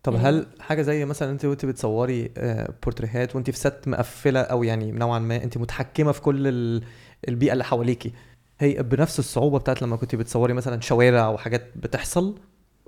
[0.02, 4.40] طب يعني- هل حاجة زي مثلا أنت وأنت بتصوري آه، بورتريهات وأنت في set مقفلة
[4.40, 6.82] أو يعني نوعا ما أنت متحكمة في كل ال-
[7.28, 8.12] البيئة اللي حواليكي
[8.60, 12.38] هي بنفس الصعوبة بتاعت لما كنت بتصوري مثلا شوارع وحاجات بتحصل؟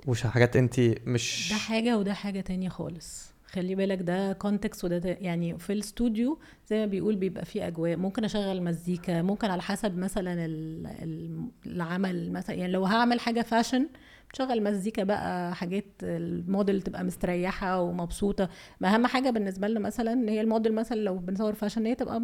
[0.07, 3.33] وش حاجات انت مش ده حاجة وده حاجة تانية خالص.
[3.51, 7.95] خلي بالك ده context وده يعني في الاستوديو زي ما بيقول بيبقى فيه أجواء.
[7.97, 12.55] ممكن أشغل مزيكا ممكن على حسب مثلا ال- ال- العمل مثلا.
[12.55, 13.87] يعني لو هعمل حاجة fashion
[14.33, 18.49] بشغل مزيكا بقى حاجات الموديل تبقى مستريحة ومبسوطة.
[18.81, 21.95] ما أهم حاجة بالنسبة لنا مثلا إن هي الموديل مثلا لو بنصور fashion ان هي
[21.95, 22.21] تبقى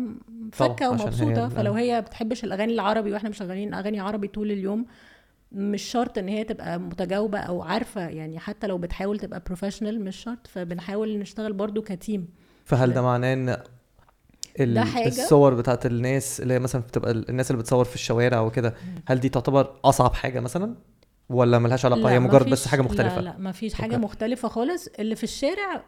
[0.51, 1.45] فكة هي ومبسوطة.
[1.45, 4.85] ال- فلو هي بتحبش الأغاني العربي وإحنا مشغلين أغاني عربي طول اليوم
[5.51, 8.07] مش شرط إن هي تبقى متجاوبة أو عارفة.
[8.09, 10.47] يعني حتى لو بتحاول تبقى professional مش شرط.
[10.47, 12.27] فبنحاول نشتغل برضو ك team
[12.65, 13.57] فهل ده معناه إن
[14.73, 15.07] ده حاجة.
[15.07, 18.73] الصور بتاعت الناس اللي هي مثلا بتبقى ال- الناس اللي بتصور في الشوارع وكده
[19.07, 20.75] هل دي تعتبر أصعب حاجة مثلا؟
[21.29, 23.15] ولا ملهاش علاقة؟ هي مجرد بس حاجة مختلفة.
[23.19, 24.03] لا لا ما فيش حاجة okay.
[24.03, 24.87] مختلفة خالص.
[24.99, 25.83] اللي في الشارع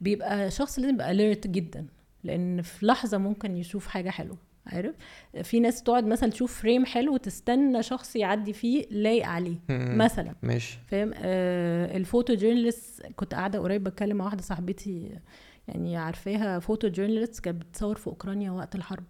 [0.00, 1.86] بيبقى شخص لازم يبقى alert جدا
[2.24, 4.36] لأن في لحظة ممكن يشوف حاجة حلوة
[4.66, 4.94] عارف؟
[5.42, 9.56] في ناس تقعد مثلا تشوف frame حلو وتستنى شخص يعدي فيه لايق عليه.
[9.70, 10.34] مثلا.
[10.42, 10.78] ماشي.
[10.86, 15.18] فاهم؟ آه ال photojournalist كنت قاعدة قريب بتكلم مع واحدة صاحبتي
[15.68, 19.04] يعني عارفاها photojournalist كانت بتصور في أوكرانيا وقت الحرب.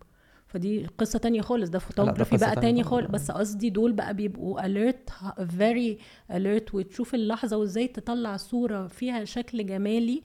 [0.46, 1.70] فدي قصة تانية خالص.
[1.70, 3.10] ده فوتوغرافي بقى تانية تاني خالص.
[3.10, 5.12] بس قصدي دول بقى بيبقوا alert
[5.58, 5.98] very
[6.32, 10.22] alert وتشوف اللحظة وازاي تطلع صورة فيها شكل جمالي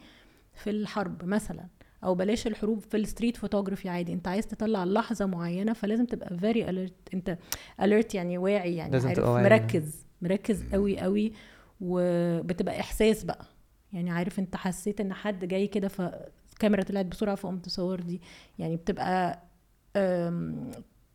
[0.54, 1.68] في الحرب مثلا.
[2.04, 4.14] أو بلاش الحروب في ال street photography عادي.
[4.14, 7.38] أنت عايز تطلع لحظة معينة فلازم تبقى very alert أنت
[7.82, 9.20] alert يعني واعي يعني لازم عارف.
[9.20, 9.44] تبقى واعي.
[9.44, 11.34] مركز مركز قوي قوي
[11.82, 13.46] وبتبقى إحساس بقى.
[13.94, 18.22] يعني عارف أنت حسيت إن حد جاي كده فالكاميرا طلعت بسرعة فقمت تصور دي.
[18.60, 19.44] يعني بتبقى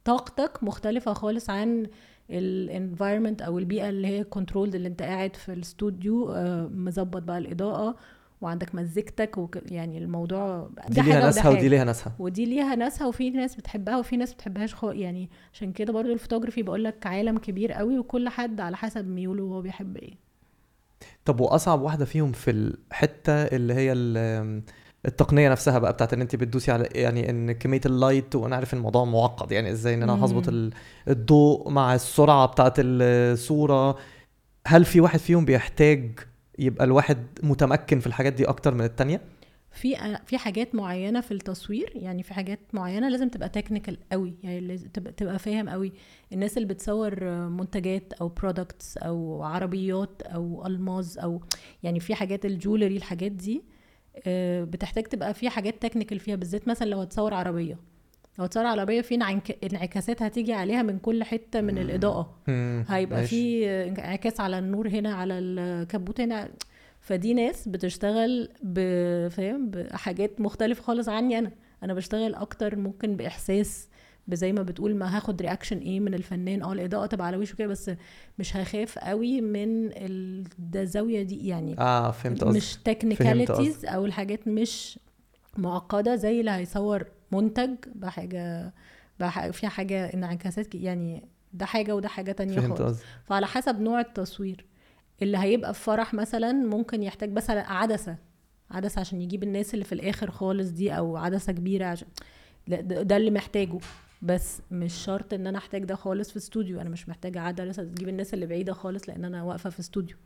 [0.05, 1.87] طاقتك مختلفة خالص عن
[2.31, 7.39] ال environment أو البيئة اللي هي controlled اللي أنت قاعد في الاستوديو آه، مظبط بقى
[7.39, 7.97] الإضاءة
[8.41, 9.59] وعندك مزيكتك وك...
[9.73, 12.13] يعني الموضوع دي ليها ناسها ودي ليها ناسها.
[12.19, 14.91] ودي ليها ناسها وفي ناس بتحبها وفي ناس بتحبهاش خو...
[14.91, 19.43] يعني عشان كده برضو الفوتوغرافي بقول لك عالم كبير قوي وكل حد على حسب ميوله
[19.45, 20.15] وهو بيحب إيه.
[21.25, 23.93] طب وأصعب واحدة فيهم في الحتة اللي هي
[25.07, 28.75] التقنية نفسها بقى بتاعت إن أنت بتدوسي على يعني إن كمية ال light وأنا عارف
[28.75, 30.25] الموضوع معقد يعني إزاي إن أنا.
[30.25, 30.73] هظبط ال-
[31.09, 33.97] الضوء مع السرعة بتاعت الصورة.
[34.67, 36.19] هل في واحد فيهم بيحتاج
[36.59, 39.21] يبقى الواحد متمكن في الحاجات دي أكتر من التانية؟
[39.71, 44.61] في في حاجات معينة في التصوير يعني في حاجات معينة لازم تبقى technical قوي يعني
[44.61, 45.93] لازم تبقى تبقى فاهم قوي.
[46.33, 51.41] الناس اللي بتصور منتجات أو products أو عربيات أو ألماظ أو
[51.83, 53.63] يعني في حاجات ال jewelry الحاجات دي
[54.65, 57.79] بتحتاج تبقى في حاجات technical فيها بالذات مثلا لو هتصور عربية.
[58.39, 62.39] لو هتصور عربية في انعك- انعكاسات هتيجي عليها من كل حتة من الإضاءة.
[62.89, 63.27] هيبقى.
[63.27, 66.49] في انعكاس على النور هنا على الكبوت هنا.
[67.01, 71.53] فدي ناس بتشتغل بفهم بحاجات مختلفة خالص عني أنا.
[71.83, 73.89] أنا بشتغل أكتر ممكن بإحساس
[74.29, 76.63] بزي ما بتقول ما هاخد reaction إيه من الفنان.
[76.63, 77.91] آه الاضاءه تبقى على وشه كده بس
[78.39, 79.89] مش هخاف قوي من
[80.59, 81.79] ده الزاويه دي يعني.
[81.79, 82.57] آه فهمت قصدك.
[82.57, 84.99] مش تكنيكاليتيز أو الحاجات مش
[85.57, 88.73] معقدة زي اللي هيصور منتج بحاجة
[89.21, 89.51] بح...
[89.51, 92.99] فيها حاجة انعكاسات يعني ده حاجة وده حاجة تانية فهمت خالص.
[93.25, 94.65] فعلى حسب نوع التصوير.
[95.23, 98.17] اللي هيبقى في فرح مثلا ممكن يحتاج مثلا عدسة.
[98.71, 102.09] عدسة عشان يجيب الناس اللي في الآخر خالص دي أو عدسة كبيرة عشان
[102.69, 103.79] ده اللي محتاجه.
[104.23, 106.81] بس مش شرط إن أنا أحتاج ده خالص في استوديو.
[106.81, 110.17] أنا مش محتاجة عدسه تجيب الناس اللي بعيدة خالص لأن أنا واقفة في استوديو.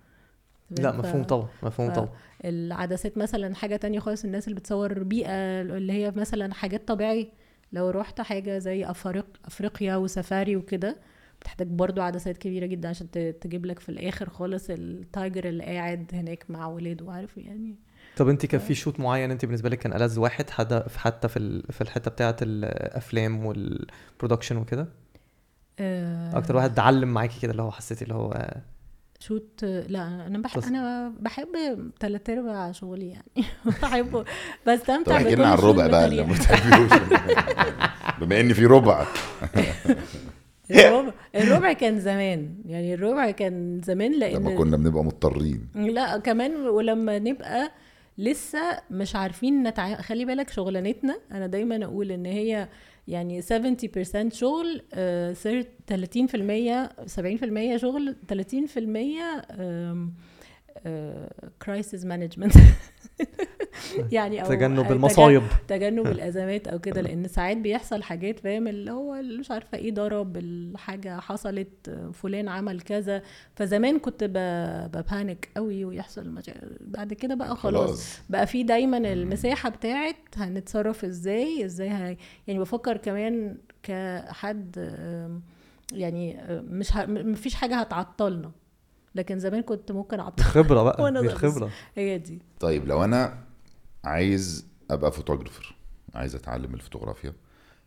[0.70, 2.08] لا ف- مفهوم طبعا مفهوم ف- طبعا.
[2.44, 7.26] العدسات مثلا حاجة تانية خالص الناس اللي بتصور بيئة اللي هي مثلا حاجات طبيعية.
[7.72, 10.96] لو رحت حاجة زي أفريق أفريقيا وسفاري وكده
[11.40, 16.10] بتحتاج برضو عدسات كبيرة جدا عشان تجيب لك في الآخر خالص ال tiger اللي قاعد
[16.12, 17.74] هناك مع ولاده عارف يعني.
[18.16, 21.38] طب انت كان في shot معين انت بالنسبة لك كان ألذ واحد حدا حتى في
[21.38, 24.86] ال- في الحتة بتاعة الأفلام وال production وكده؟
[25.78, 28.50] آه، أكتر واحد علم معاكي كده اللي هو حسيتي اللي هو
[29.20, 31.48] شوت لا أنا بحب أنا بحب
[32.00, 33.46] تلات أرباع شغلي يعني.
[33.82, 34.24] بحبه.
[34.66, 36.32] بستمتع طب احكي بكل لنا عن الربع بقى اللي بطريقة.
[36.32, 37.00] ما بتحبيهوش.
[38.20, 39.06] بما إن في ربع.
[40.70, 42.54] الربع الربع كان زمان.
[42.66, 45.68] يعني الربع كان زمان لأن لما كنا بنبقى مضطرين.
[45.74, 47.70] لا كمان ولما نبقى
[48.18, 50.00] لسه مش عارفين نتع...
[50.00, 52.68] خلي بالك شغلانتنا أنا دايما أقول إن هي
[53.08, 53.44] يعني 70%
[54.32, 55.96] شغل آه، سر- 30%
[57.76, 58.36] 70% شغل 30%
[61.64, 62.52] crisis management
[64.12, 65.42] يعني أو تجنب تجن- المصايب.
[65.68, 70.36] تجنب الأزمات أو كده لأن ساعات بيحصل حاجات فاهم؟ اللي هو مش عارفة إيه ضرب
[70.36, 73.22] الحاجة حصلت فلان عمل كذا.
[73.56, 76.34] فزمان كنت ب- ب panic قوي ويحصل.
[76.80, 77.86] بعد كده بقى خلاص.
[77.88, 78.18] خلاص.
[78.30, 82.16] بقى في دايما المساحة بتاعت هنتصرف إزاي إزاي.
[82.46, 84.76] يعني بفكر كمان كحد
[85.92, 87.06] يعني مش ه...
[87.06, 88.50] مفيش حاجة هتعطلنا.
[89.14, 92.38] لكن زمان كنت ممكن اعطل خبره بقى وأنا دي بس- الخبره هي دي.
[92.60, 93.44] طيب لو أنا
[94.04, 95.74] عايز أبقى فوتوغرافر
[96.14, 97.32] عايز أتعلم الفوتوغرافيا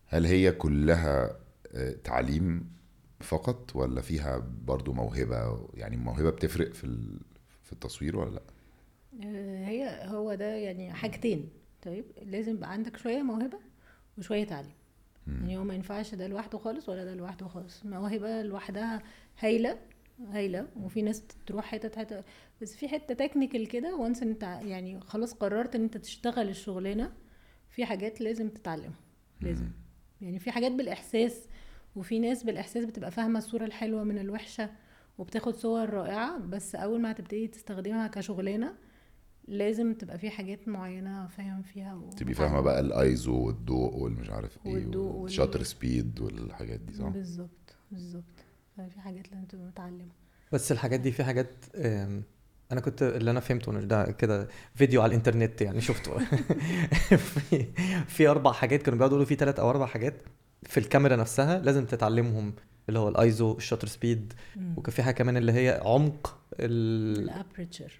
[0.07, 1.37] هل هي كلها
[1.75, 2.73] آه، تعليم
[3.19, 7.19] فقط ولا فيها برضو موهبة؟ يعني الموهبة بتفرق في ال-
[7.63, 8.41] في التصوير ولا لأ؟
[9.25, 11.49] آه، هي هو ده يعني حاجتين.
[11.85, 13.59] طيب لازم يبقى عندك شوية موهبة
[14.17, 14.71] وشوية تعليم.
[15.27, 17.85] يعني هو ما ينفعش ده لوحده خالص ولا ده لوحده خالص.
[17.85, 19.01] موهبة لوحدها
[19.39, 19.77] هايلة
[20.31, 22.23] هايلة وفي ناس تروح حتة حتة
[22.61, 27.11] بس في حتة تكنيكال كده وانس انت يعني خلاص قررت إن أنت تشتغل الشغلانة
[27.69, 28.99] في حاجات لازم تتعلمها
[29.41, 29.67] لازم.
[30.21, 31.47] يعني في حاجات بالإحساس
[31.95, 34.69] وفي ناس بالإحساس بتبقى فاهمة الصورة الحلوة من الوحشة
[35.17, 38.73] وبتاخد صور رائعة بس أول ما هتبتدي تستخدمها كشغلانة
[39.47, 42.09] لازم تبقى في حاجات معينة فاهم فيها و...
[42.09, 46.93] تبقي فاهمة بقى الايزو والضوء والمش عارف إيه والضوء وال- وال shutter speed والحاجات دي
[46.93, 48.42] صح؟ بالظبط بالظبط.
[48.75, 50.11] في حاجات لازم تبقى متعلمة.
[50.51, 51.49] بس الحاجات دي في حاجات
[52.71, 56.17] أنا كنت اللي أنا فهمته إن ده كده فيديو على الإنترنت يعني شفته.
[57.17, 57.65] في
[58.07, 60.13] في أربع حاجات كانوا بيقعدوا يقولوا في ثلاث أو أربع حاجات
[60.63, 62.53] في الكاميرا نفسها لازم تتعلمهم
[62.89, 64.33] اللي هو ال ISO ال shutter speed
[64.75, 67.19] وكان في حاجة كمان اللي هي عمق ال...
[67.23, 67.99] الابرتشر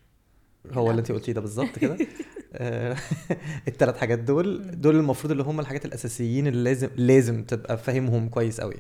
[0.72, 1.98] هو اللي انت قلتيه ده بالظبط كده.
[2.56, 2.98] آه،
[3.68, 8.62] الثلاث حاجات دول دول المفروض اللي هم الحاجات الأساسيين اللي لازم لازم تبقى فاهمهم كويس
[8.62, 8.76] قوي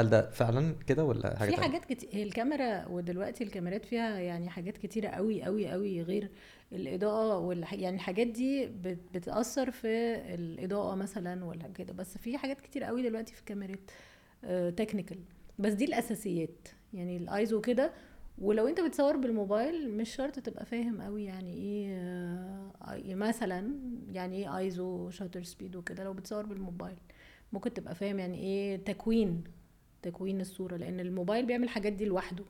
[0.00, 4.18] هل ده فعلا كده ولا حاجة في تانية؟ حاجات كتير هي الكاميرا ودلوقتي الكاميرات فيها
[4.18, 6.30] يعني حاجات كتيرة قوي قوي قوي غير
[6.72, 7.72] الإضاءة والح...
[7.74, 8.98] يعني الحاجات دي بت...
[9.14, 9.88] بتأثر في
[10.34, 11.92] الإضاءة مثلا ولا كده.
[11.92, 13.90] بس في حاجات كتير قوي دلوقتي في الكاميرات
[14.76, 15.18] technical
[15.58, 16.68] بس دي الأساسيات.
[16.94, 17.92] يعني الأيزو كده
[18.38, 21.96] ولو أنت بتصور بالموبايل مش شرط تبقى فاهم قوي يعني إيه
[22.82, 23.74] آه، مثلا
[24.12, 26.04] يعني إيه ISO shutter speed وكده.
[26.04, 26.96] لو بتصور بالموبايل
[27.52, 29.44] ممكن تبقى فاهم يعني إيه تكوين
[30.02, 32.44] تكوين الصورة لأن الموبايل بيعمل الحاجات دي لوحده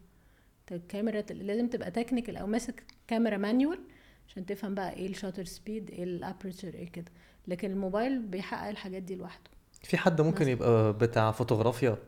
[0.72, 3.78] الكاميرا لازم تبقى technical أو ماسك كاميرا manual
[4.28, 7.12] عشان تفهم بقى إيه ال shutter speed إيه ال aperture إيه كده
[7.48, 9.50] لكن الموبايل بيحقق الحاجات دي لوحده
[9.82, 10.50] في حد ممكن مثلا.
[10.50, 11.98] يبقى بتاع فوتوغرافيا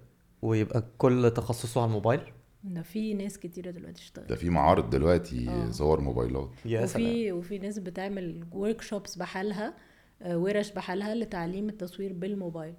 [0.43, 2.21] ويبقى كل تخصصه على الموبايل
[2.65, 5.71] ده في ناس كتيرة دلوقتي اشتغلت ده في معارض دلوقتي آه.
[5.71, 9.75] صور موبايلات يا سلام وفي وفي ناس بتعمل workshops بحالها
[10.23, 12.75] آه، ورش بحالها لتعليم التصوير بالموبايل؟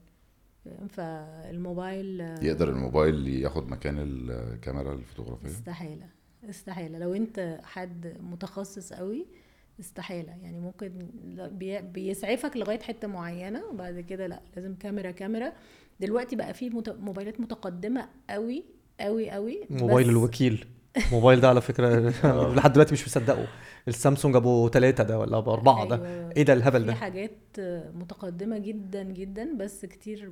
[0.89, 6.05] فالموبايل يقدر الموبايل ياخد مكان الكاميرا الفوتوغرافية؟ استحالة
[6.49, 6.97] استحالة.
[6.99, 9.25] لو انت حد متخصص قوي
[9.79, 10.33] استحالة.
[10.41, 10.91] يعني ممكن
[11.93, 15.53] بيسعفك لغاية حتة معينة وبعد كده لا لازم كاميرا كاميرا.
[15.99, 16.69] دلوقتي بقى في.
[16.99, 18.63] موبايلات متقدمة قوي
[18.99, 19.61] قوي قوي.
[19.69, 20.65] موبايل بس- الوكيل.
[21.07, 22.09] الموبايل ده على فكرة
[22.55, 23.47] لحد دلوقتي مش مصدقه.
[23.87, 25.95] السامسونج أبو ثلاثة ده ولا أبو أربعة ده.
[25.95, 26.31] أيوة.
[26.37, 27.31] إيه ده الهبل في ده حاجات
[27.95, 30.31] متقدمة جدا جدا بس كتير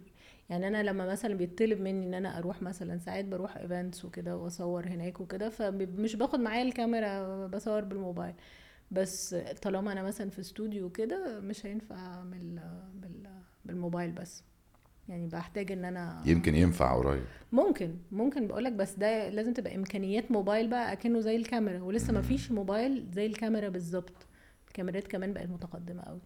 [0.50, 4.88] يعني أنا لما مثلا بيطلب مني إن أنا أروح مثلا ساعات بروح events وكده وأصور
[4.88, 8.34] هناك وكده فمش باخد معايا الكاميرا بصور بالموبايل.
[8.92, 12.60] بس طالما أنا مثلا في استوديو كده مش هينفع اعمل
[13.02, 13.30] بال
[13.66, 14.44] بالموبايل بس.
[15.10, 17.24] يعني بحتاج إن أنا يمكن ينفع قريب.
[17.52, 22.22] ممكن ممكن بقولك بس ده لازم تبقى إمكانيات موبايل بقى أكنه زي الكاميرا ولسه ما
[22.22, 24.28] فيش موبايل زي الكاميرا بالظبط.
[24.68, 26.20] الكاميرات كمان بقت متقدمة قوي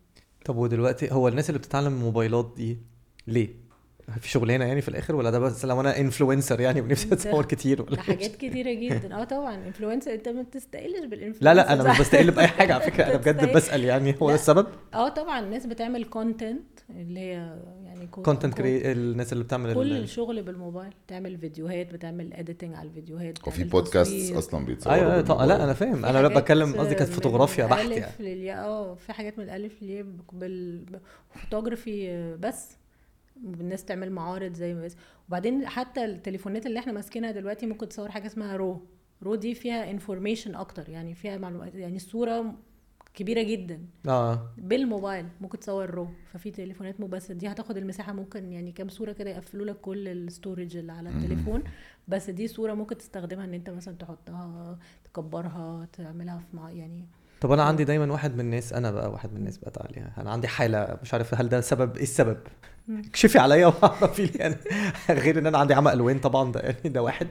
[0.46, 2.78] طب ودلوقتي هو الناس اللي بتتعلم الموبايلات دي
[3.28, 3.50] ليه؟
[4.20, 7.82] في شغلانة يعني في الآخر ولا ده بس لو أنا انفلونسر يعني ونفسي أتصور كتير
[7.82, 9.22] ولا حاجات كتيرة جدا.
[9.22, 9.56] آه طبعا.
[9.56, 13.04] influencer أنت ما تستقلش بال influencer لا لا أنا مش بستقل بأي حاجة على فكرة.
[13.08, 13.54] أنا بجد.
[13.56, 14.16] بسأل يعني.
[14.22, 14.36] هو ده.
[14.36, 15.40] السبب؟ آه طبعا.
[15.40, 20.94] الناس بتعمل content اللي هي يعني content الناس اللي بتعمل كل ال- الشغل بالموبايل.
[21.08, 24.32] تعمل فيديوهات بتعمل editing على الفيديوهات وفي بودكاست.
[24.34, 25.46] أصلا بيتصوروا أيوه أيوة، طبعا.
[25.46, 25.64] لا.
[25.64, 26.06] أنا فاهم.
[26.06, 28.54] أنا بتكلم قصدي كانت فوتوغرافيا بحت يعني.
[28.54, 30.86] آه في حاجات من الالف للياء بال
[31.36, 32.78] فوتوغرافي بس.
[33.46, 34.96] الناس تعمل معارض زي ما بس.
[35.28, 38.82] وبعدين حتى التليفونات اللي إحنا ماسكينها دلوقتي ممكن تصور حاجة اسمها raw.
[39.24, 42.56] raw دي فيها information أكتر يعني فيها معلومات يعني الصورة
[43.14, 43.86] كبيرة جدا.
[44.08, 44.50] آه.
[44.58, 46.08] بالموبايل ممكن تصور raw.
[46.34, 50.17] ففي تليفونات مبسط دي هتاخد المساحة ممكن يعني كام صورة كده يقفلوا لك كل ال
[50.17, 51.64] storage اللي على التليفون.
[52.08, 57.08] بس دي صورة ممكن تستخدمها إن أنت مثلا تحطها تكبرها تعملها في مع يعني
[57.46, 60.32] طب أنا عندي دايما واحد من الناس أنا بقى واحد من الناس بقى تعالى أنا
[60.32, 62.38] عندي حالة مش عارف هل ده سبب إيه السبب؟
[62.90, 64.58] اكشفي عليا واعرفي لي أنا
[65.20, 67.28] غير إن أنا عندي عمى ألوان طبعا ده يعني ده واحد.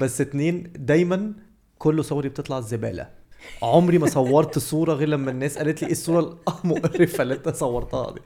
[0.00, 1.32] بس اتنين دايما
[1.78, 3.08] كل صوري بتطلع زبالة.
[3.62, 8.10] عمري ما صورت صورة غير لما الناس قالت لي إيه الصورة المقرفة اللي أنت صورتها
[8.10, 8.20] دي.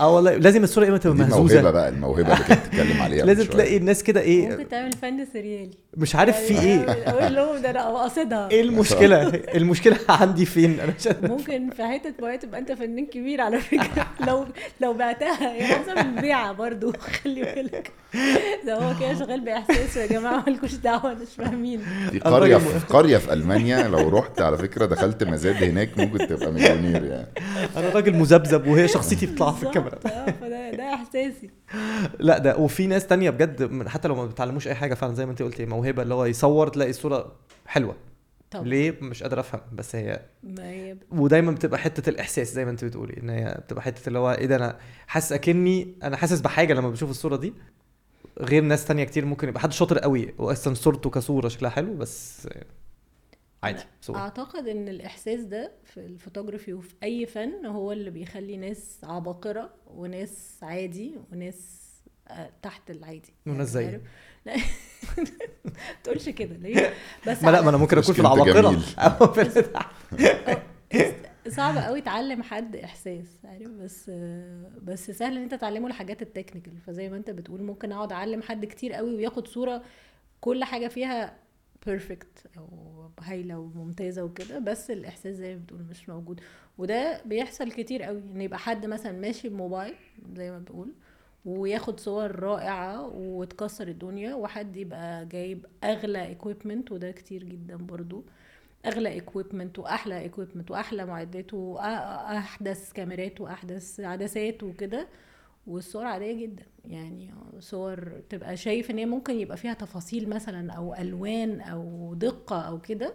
[0.00, 3.42] آه والله لازم الصورة إيه تبقى مهزوزة؟ بقى الموهبة اللي كانت بتتكلم عليها من لازم
[3.44, 3.52] شوية.
[3.52, 5.70] تلاقي الناس كده إيه؟ ممكن تعمل فن سريالي.
[5.96, 6.80] مش عارف في إيه.
[6.90, 8.50] أقول لهم ده أنا قاصدها.
[8.50, 11.08] إيه المشكلة؟ المشكلة عندي فين؟ أنا مش.
[11.30, 14.06] ممكن في حتة وقت تبقى أنت فنان كبير على فكرة.
[14.28, 14.44] لو
[14.80, 15.52] لو بعتها.
[15.52, 17.92] هي حسب البيعه برضو خلي بالك.
[18.66, 21.82] ده هو كده شغال باحساسه يا جماعة مالكوش دعوة مش فاهمين.
[22.12, 23.88] دي قرية في قرية في ألمانيا.
[23.88, 27.26] لو رحت على فكرة دخلت مزاد هناك ممكن تبقى مليونير يعني.
[27.76, 29.98] أنا راجل مذبذب وهي شخصيتي بتطلع في الكاميرا.
[30.06, 31.50] آه فده ده إحساسي.
[32.18, 35.30] لا ده وفي ناس تانية بجد حتى لو ما بيتعلموش أي حاجة فعلا زي ما
[35.30, 37.32] أنت قلتي موهبة اللي هو يصور تلاقي الصورة
[37.66, 37.96] حلوة.
[38.50, 38.64] طبعا.
[38.64, 42.84] ليه؟ مش قادر أفهم بس هي ما هي ودايما بتبقى حتة الإحساس زي ما أنت
[42.84, 46.74] بتقولي إن هي بتبقى حتة اللي هو إيه ده أنا حاسس أكني أنا حاسس بحاجة
[46.74, 47.52] لما بشوف الصورة دي.
[48.40, 52.48] غير ناس تانية كتير ممكن يبقى حد شاطر قوي واصلا صورته كصورة شكلها حلو بس
[53.64, 59.00] عادي صورة أعتقد إن الإحساس ده في الفوتوغرافي وفي أي فن هو اللي بيخلي ناس
[59.04, 61.84] عباقرة وناس عادي وناس
[62.28, 63.86] آه، تحت العادي وناس زيي.
[63.86, 64.00] عارف؟
[64.46, 64.54] لا
[66.04, 66.92] تقولش كده ليه
[67.28, 68.82] بس ما لا ما أنا ممكن أكون في العباقرة.
[68.98, 69.64] أو في.
[71.48, 74.10] صعب قوي تعلم حد إحساس عارف بس
[74.82, 78.42] بس سهل إن أنت تعلمه الحاجات ال technical فزي ما أنت بتقول ممكن أقعد أعلم
[78.42, 79.82] حد كتير قوي وياخد صورة
[80.40, 81.43] كل حاجة فيها
[81.86, 82.68] perfect أو
[83.20, 86.40] هايلة وممتازة وكده بس الإحساس زي ما بتقول مش موجود.
[86.78, 89.94] وده بيحصل كتير قوي إن يبقى حد مثلا ماشي بموبايل
[90.36, 90.92] زي ما بقول
[91.44, 98.24] وياخد صور رائعة وتكسر الدنيا وحد يبقى جايب أغلى equipment وده كتير جدا برضو.
[98.86, 105.08] أغلى equipment وأحلى اكويبمنت وأحلى معدات واحدث كاميرات وأحدث عدسات وكده.
[105.66, 106.62] والصور عادية جدا.
[106.84, 112.60] يعني صور تبقى شايف إن هي ممكن يبقى فيها تفاصيل مثلا أو ألوان أو دقة
[112.60, 113.14] أو كده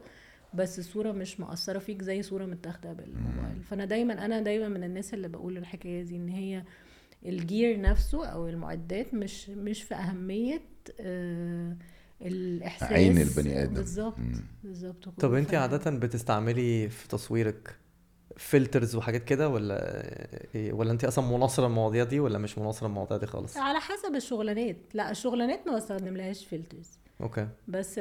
[0.53, 3.63] بس الصورة مش مأثره فيك زي صورة متاخدة بالموبايل.
[3.63, 6.63] فأنا دايما أنا دايما من الناس اللي بقول الحكاية دي إن هي
[7.25, 10.61] ال gear نفسه أو المعدات مش مش في أهمية
[10.99, 11.77] آه
[12.21, 12.91] الإحساس.
[12.91, 13.73] عين البني آدم.
[13.73, 14.15] بالظبط.
[14.63, 15.09] بالظبط.
[15.09, 17.75] طب انت عادة بتستعملي في تصويرك
[18.39, 19.75] filters وحاجات كده ولا
[20.55, 24.15] إيه؟ ولا انت أصلا مناصرة المواضيع دي ولا مش مناصرة المواضيع دي خالص؟ على حسب
[24.15, 24.77] الشغلانات.
[24.93, 27.47] لا الشغلانات ما بستخدم لهاش filters okay.
[27.67, 27.99] بس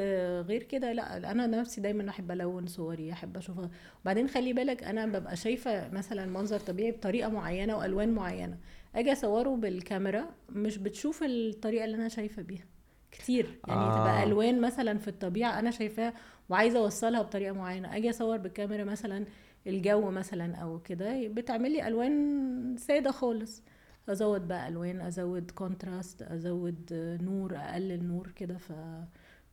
[0.48, 1.30] غير كده لا.
[1.30, 3.70] أنا نفسي دايما أحب ألون صوري أحب أشوفها.
[4.02, 8.58] وبعدين خلي بالك أنا ببقى شايفة مثلا منظر طبيعي بطريقة معينة وألوان معينة.
[8.94, 12.64] أجي أصوره بالكاميرا مش بتشوف الطريقة اللي أنا شايفة بيها.
[13.10, 13.58] كتير.
[13.68, 13.80] يعني.
[13.80, 14.00] آه.
[14.00, 16.14] تبقى ألوان مثلا في الطبيعة أنا شايفاها
[16.48, 17.96] وعايزة أوصلها بطريقة معينة.
[17.96, 19.24] أجي أصور بالكاميرا مثلا
[19.68, 23.62] الجو مثلا أو كده بتعملي ألوان سادة خالص.
[24.08, 26.92] أزود بقى ألوان أزود كونتراست أزود
[27.22, 28.58] نور أقلل نور كده.
[28.58, 28.72] ف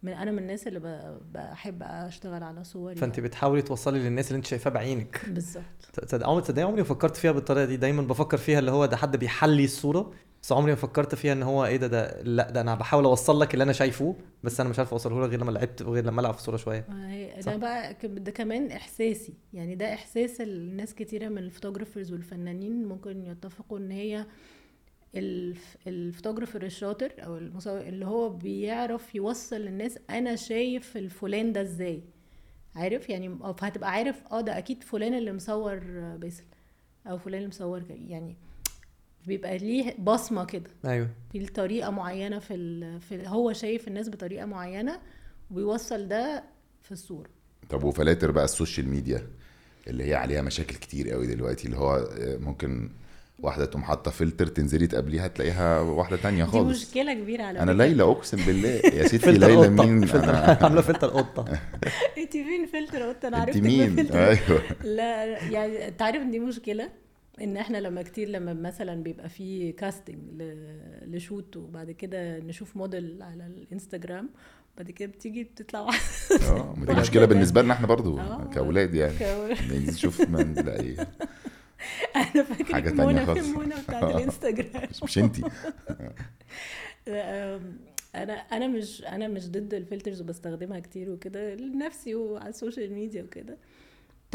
[0.04, 2.96] من أنا من الناس اللي بحب أشتغل على صوري.
[2.96, 5.22] فأنت بتحاولي توصلي للناس اللي أنت شايفاها بعينك.
[5.30, 6.14] بالظبط.
[6.14, 7.78] عمري عمري ما فكرت فيها بالطريقة دي.
[7.78, 10.12] دايما بفكر فيها اللي هو ده حد بيحلي الصورة.
[10.46, 13.40] بس عمري ما فكرت فيها إن هو إيه ده ده لا ده أنا بحاول أوصل
[13.42, 16.22] لك اللي أنا شايفه بس أنا مش عارف أوصله لك غير لما لعبت وغير لما
[16.22, 16.86] ألعب في الصورة شوية.
[17.46, 19.34] ده بقى ده كمان إحساسي.
[19.54, 24.26] يعني ده إحساس الناس كتيرة من ال photographers والفنانين ممكن يتفقوا إن هي
[25.16, 31.62] الف- ال photographer الشاطر أو المصور اللي هو بيعرف يوصل للناس أنا شايف الفلان ده
[31.62, 32.04] إزاي.
[32.76, 35.80] عارف؟ يعني فهتبقى عارف آه ده أكيد فلان اللي مصور
[36.18, 36.44] باسل
[37.08, 38.38] أو فلان اللي مصور يعني
[39.28, 40.70] بيبقى ليه بصمة كده.
[40.86, 41.10] أيوه.
[41.32, 43.02] في طريقه معينة في, ال...
[43.02, 45.00] في هو شايف الناس بطريقة معينة
[45.52, 46.44] وبيوصل ده
[46.84, 47.30] في الصورة.
[47.70, 49.28] طب وفلاتر بقى ال social media
[49.88, 52.90] اللي هي عليها مشاكل كتير قوي دلوقتي اللي هو آه، ممكن
[53.40, 56.88] واحدة تقوم حاطة فلتر تنزلي تقابليها تلاقيها واحدة تانية دي خالص.
[56.88, 57.72] مشكلة كبيرة على أنا.
[57.72, 58.70] ليلى أقسم بالله.
[58.70, 59.86] يا ستي فلتر ليلى قطة.
[59.86, 61.46] مين؟ أنا عاملة فلتر قطة.
[62.18, 64.62] انت فين فلتر قلت أنا أنت عرفت مين؟ فلتر أيوه.
[64.84, 66.90] لا يعني انت عارف إن دي مشكلة؟
[67.42, 70.18] إن إحنا لما كتير لما مثلا بيبقى في casting
[71.02, 74.30] ل shoot وبعد كده نشوف موديل على الإنستجرام
[74.78, 75.80] بعد كده بتيجي بتطلع
[76.50, 78.50] آه ما دي مشكلة بالنسبة لنا إحنا برضو آه.
[78.54, 79.14] كأولاد يعني.
[79.72, 81.08] يعني نشوف من لا إيه
[82.16, 83.26] أنا فاكرة منى.
[83.26, 84.88] في منى بتاعت الإنستجرام.
[84.92, 85.44] مش, مش أنتي.
[88.16, 92.94] أنا أنا مش أنا مش ضد ال filters وبستخدمها كتير وكده لنفسي وعلى ال social
[92.94, 93.58] media وكده.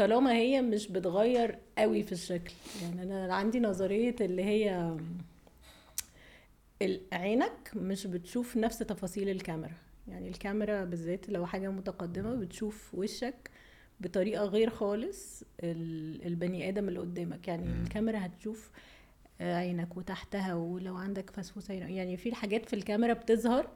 [0.01, 2.53] طالما هي مش بتغير قوي في الشكل.
[2.81, 4.97] يعني أنا عندي نظرية اللي هي
[7.13, 9.73] عينك مش بتشوف نفس تفاصيل الكاميرا.
[10.07, 13.49] يعني الكاميرا بالذات لو حاجة متقدمة بتشوف وشك
[13.99, 17.47] بطريقة غير خالص ال- البني آدم اللي قدامك.
[17.47, 18.69] يعني الكاميرا هتشوف
[19.41, 21.73] عينك وتحتها ولو عندك فسفوسة.
[21.73, 23.67] يعني في حاجات في الكاميرا بتظهر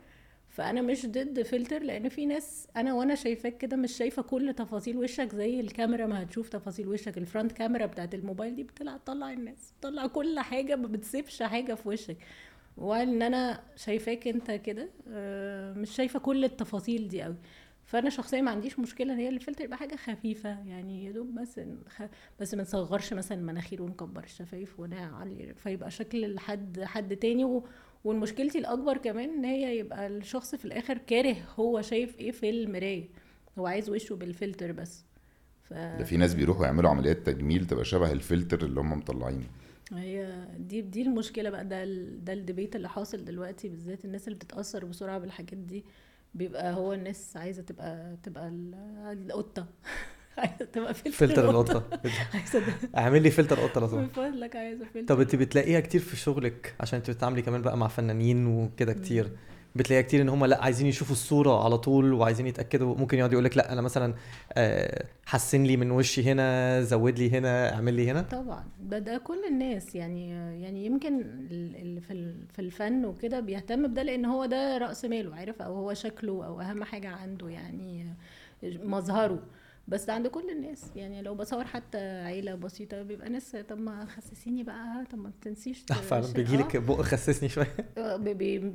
[0.56, 4.97] فأنا مش ضد فلتر لأن في ناس أنا وأنا شايفاك كده مش شايفة كل تفاصيل
[4.97, 7.18] وشك زي الكاميرا ما هتشوف تفاصيل وشك.
[7.18, 11.74] ال front camera بتاعت الموبايل دي بتطلع تطلع الناس تطلع كل حاجة ما بتسيبش حاجة
[11.74, 12.18] في وشك.
[12.78, 17.36] وأن أنا شايفاك أنت كده آه، مش شايفة كل التفاصيل دي قوي
[17.86, 21.60] فأنا شخصيا ما عنديش مشكلة إن هي الفلتر يبقى حاجة خفيفة يعني يا دوب بس
[21.60, 22.01] نخ...
[22.39, 27.64] بس ما نصغرش مثلا مناخير ونكبر الشفايف ونعلي فيبقى شكل لحد حد تاني و...
[28.06, 33.08] والمشكلتي الأكبر كمان إن هي يبقى الشخص في الآخر كاره هو شايف إيه في المراية.
[33.60, 35.06] هو عايز وشه بالفلتر بس.
[35.64, 35.74] ف...
[35.74, 39.45] ده في ناس بيروحوا يعملوا عمليات تجميل تبقى شبه الفلتر اللي هم مطلعينه.
[39.93, 41.66] هي دي دي المشكلة بقى.
[41.66, 42.24] ده ال...
[42.24, 45.86] ده ال debate اللي حاصل دلوقتي بالذات الناس اللي بتتأثر بسرعة بالحاجات دي
[46.34, 48.76] بيبقى هو الناس عايزة تبقى تبقى ال-
[49.26, 49.66] القطة.
[50.38, 51.83] عايزة تبقى فلتر, فلتر القطة.
[52.33, 52.61] عايزة
[52.97, 56.75] اعمل لي فلتر قطة لو من فضلك عايزة فلتر طب انت بتلاقيها كتير في شغلك
[56.79, 59.31] عشان انت بتتعاملي كمان بقى مع فنانين وكده كتير.
[59.75, 62.95] بتلاقيها كتير ان هم لا عايزين يشوفوا الصورة على طول وعايزين يتأكدوا.
[62.95, 64.13] ممكن يقعد يقول لك لا أنا مثلا
[64.53, 68.21] آه، حسن لي من وشي هنا زود لي هنا اعمل لي هنا.
[68.21, 68.63] طبعا.
[68.79, 70.29] ده ده كل الناس يعني
[70.61, 71.23] يعني يمكن
[72.07, 76.45] في في الفن وكده بيهتم بده لأن هو ده رأس ماله عارف؟ أو هو شكله
[76.45, 78.05] أو أهم حاجة عنده يعني
[78.63, 79.39] مظهره.
[79.88, 80.83] بس ده عند كل الناس.
[80.95, 85.86] يعني لو بصور حتى عيلة بسيطة بيبقى ناس طب ما خسسيني بقى طب ما تنسيش
[86.09, 86.79] فعلا بيجي لك آه.
[86.79, 87.75] بق خسسني شوية.
[87.97, 88.15] آه،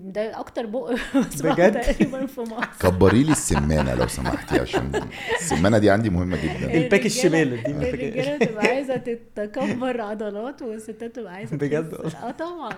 [0.04, 0.90] ده أكتر بق
[1.44, 2.66] بجد؟ تقريبا في مصر.
[2.80, 5.08] كبري لي السمانة لو سمحتي عشان
[5.40, 6.74] السمانة دي عندي مهمة جدا.
[6.74, 12.72] الباك الشمال دي الرجالة تبقى عايزة تتكبر عضلات والستات تبقى عايزة بجد؟ آه طبعا.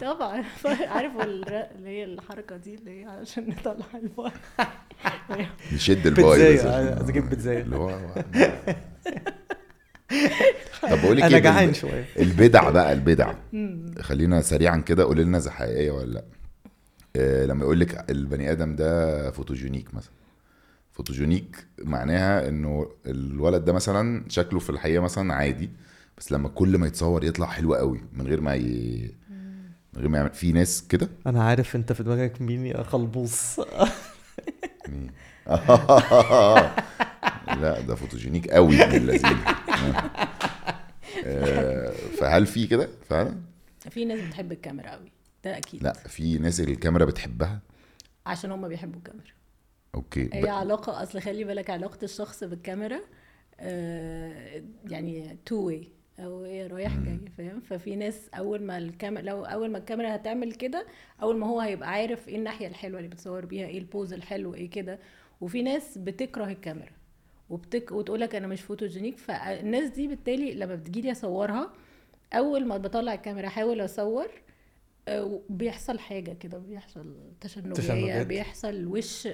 [0.00, 0.44] طبعا.
[0.88, 4.32] عارف اللي هي الحركة دي اللي هي عشان نطلع البار
[5.72, 7.30] نشد الباي عشان- عايز أجيب
[7.60, 7.98] اللي هو
[10.90, 12.04] طب بقول لك أنا إيه جعان شوية.
[12.18, 13.34] البدع بقى البدع.
[14.00, 16.24] خلينا سريعا كده قولي لنا إذا حقيقية ولا لأ.
[17.16, 20.12] آه، لما يقول لك البني آدم ده photogenic مثلا.
[20.92, 25.70] photogenic معناها إنه الولد ده مثلا شكله في الحقيقة مثلا عادي
[26.18, 29.10] بس لما كل ما يتصور يطلع حلو قوي من غير ما ي...
[29.94, 30.30] من غير ما يعمل.
[30.30, 33.60] في ناس كده؟ أنا عارف أنت في دماغك مين يا خلبوص.
[34.88, 35.10] مين؟
[37.46, 39.36] لا ده photogenic قوي من اللذيذ
[41.24, 43.40] آه، فهل في كده فعلا؟
[43.90, 45.12] في ناس بتحب الكاميرا قوي
[45.44, 45.82] ده أكيد.
[45.82, 47.60] لا في ناس الكاميرا بتحبها؟
[48.26, 49.30] عشان هم بيحبوا الكاميرا.
[49.94, 53.00] okay هي ب- علاقة أصل خلي بالك علاقة الشخص بالكاميرا
[53.60, 55.88] آه، يعني two way
[56.18, 60.52] أو هي رايح جاي فاهم؟ ففي ناس أول ما الكاميرا لو أول ما الكاميرا هتعمل
[60.52, 60.86] كده
[61.22, 64.54] أول ما هو هيبقى عارف إيه الناحية الحلوة اللي بتصور بيها إيه ال pose الحلو
[64.54, 64.98] إيه كده.
[65.40, 66.92] وفي ناس بتكره الكاميرا.
[67.50, 71.72] وبتك وتقول لك أنا مش photogenic فالناس دي بالتالي لما بتجيلي أصورها
[72.32, 74.26] أول ما بطلع الكاميرا أحاول أصور
[75.08, 78.22] آه، بيحصل حاجة كده بيحصل تشنجية.
[78.22, 79.28] بيحصل وش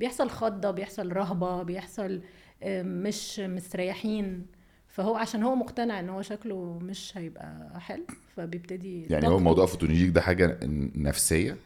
[0.00, 2.20] بيحصل خضة بيحصل رهبة بيحصل
[2.62, 4.46] آه، مش مستريحين.
[4.88, 8.06] فهو عشان هو مقتنع إن هو شكله مش هيبقى حلو
[8.36, 10.58] فبيبتدي يعني هو موضوع فوتوجينيك ده حاجة
[10.96, 11.56] نفسية؟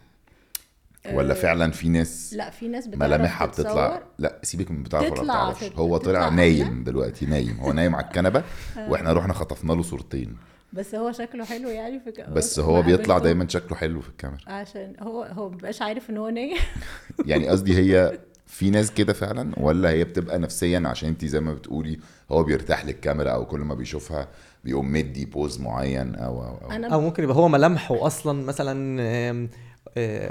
[1.13, 4.03] ولا آه، فعلا في ناس لا في ناس بتعرف ملامحها بتطلع.
[4.19, 5.77] لا سيبك من بتعرف ولا تطلع بتعرفش.
[5.77, 7.61] هو طلع نايم دلوقتي نايم.
[7.61, 8.43] هو نايم على الكنبة
[8.89, 10.37] وإحنا رحنا خطفنا له صورتين.
[10.73, 12.25] بس هو شكله حلو يعني في.
[12.33, 14.41] بس هو بيطلع قابلته دايما شكله حلو في الكاميرا.
[14.47, 16.57] عشان هو هو مبيبقاش عارف إن هو نايم.
[17.27, 21.55] يعني قصدي هي في ناس كده فعلا ولا هي بتبقى نفسيا عشان انت زي ما
[21.55, 21.99] بتقولي
[22.31, 24.29] هو بيرتاح للكاميرا أو كل ما بيشوفها
[24.65, 26.71] بيقوم مدي بوز معين أو أو, أو.
[26.71, 29.47] أنا أو ممكن يبقى هو ملامحه أصلا مثلا آه،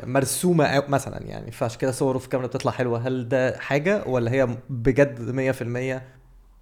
[0.06, 1.52] مرسومة أو- مثلا يعني.
[1.52, 3.08] فعشان كده صوره في الكاميرا بتطلع حلوة.
[3.08, 6.02] هل ده حاجة ولا هي بجد 100%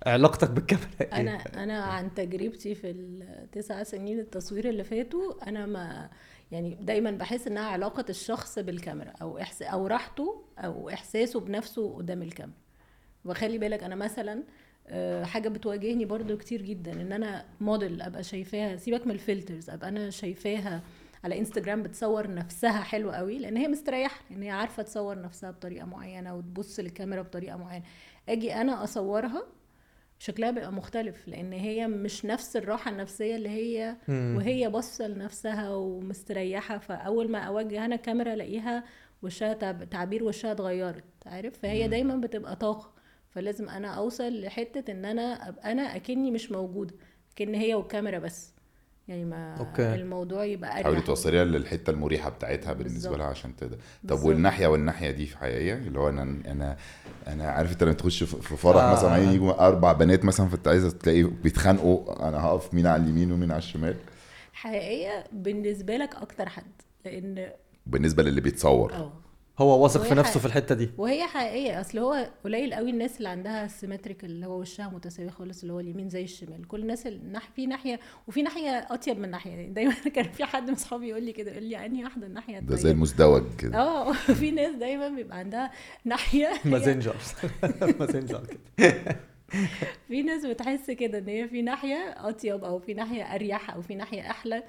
[0.06, 6.10] علاقتك بالكاميرا إيه؟ أنا أنا عن تجربتي في التسع سنين التصوير اللي فاتوا أنا ما
[6.52, 12.22] يعني دايما بحس إنها علاقة الشخص بالكاميرا أو إحس أو راحته أو إحساسه بنفسه قدام
[12.22, 12.58] الكاميرا.
[13.26, 14.44] وخلي بالك أنا مثلا
[14.90, 19.90] آه، حاجة بتواجهني برضو كتير جدا إن أنا موديل أبقى شايفاها سيبك من الفلترز أبقى
[19.90, 20.82] أنا شايفاها
[21.24, 25.86] على انستجرام بتصور نفسها حلو قوي لأن هي مستريحة لأن هي عارفة تصور نفسها بطريقة
[25.86, 27.86] معينة وتبص للكاميرا بطريقة معينة.
[28.30, 29.44] أجي أنا أصورها
[30.20, 33.96] شكلها بيبقى مختلف لأن هي مش نفس الراحة النفسية اللي هي.
[34.38, 36.78] وهي باصة لنفسها ومستريحة.
[36.78, 38.84] فأول ما أوجه أنا كاميرا ألاقيها
[39.22, 42.94] وشها تعب- تعبير وشها اتغيرت عارف؟ فهي دايما بتبقى طاقة.
[43.30, 46.96] فلازم أنا أوصل لحتة إن أنا ابقى أنا أكني مش موجودة
[47.34, 48.54] أكن هي والكاميرا بس.
[49.08, 49.96] يعني ما أوكي.
[49.96, 53.18] الموضوع يبقى حاولي اريح توصليها للحتة المريحة بتاعتها بالنسبة بالظبط.
[53.18, 53.78] لها عشان تقدر
[54.08, 54.24] طب.
[54.24, 56.78] والناحية والناحية دي في حقيقيه اللي هو أنا أنا
[57.28, 58.92] أنا عارف أنت لما تخش في في فرح آه.
[58.92, 63.52] مثلا يجوا أربع بنات مثلا فأنت عايزة تلاقي بيتخانقوا أنا هقف مين على اليمين ومين
[63.52, 63.96] على الشمال
[64.54, 66.64] حقيقية بالنسبة لك أكتر حد
[67.06, 67.50] لأن
[67.86, 69.12] بالنسبة للي بيتصور آه
[69.60, 70.90] هو واثق في نفسه في الحتة دي.
[70.98, 71.82] وهي حقيقية.
[71.82, 75.80] أصل هو قليل قوي الناس اللي عندها symmetric اللي هو وشها متساوي خالص اللي هو
[75.80, 76.68] اليمين زي الشمال.
[76.68, 79.52] كل الناس الناح في ناحية وفي ناحية أطيب من ناحية.
[79.52, 82.60] يعني دايما كان في حد من اصحابي يقول لي كده يقول لي أنهي واحدة الناحية
[82.60, 83.78] ده زي؟ المزدوج كده.
[83.82, 85.72] آه في ناس دايما بيبقى عندها
[86.06, 87.16] ناحية مازنجر
[88.00, 88.44] مازنجر
[88.78, 89.16] كده.
[90.08, 93.96] في ناس بتحس كده إن هي في ناحية أطيب أو في ناحية أريح أو في
[93.96, 94.64] ناحية أحلى.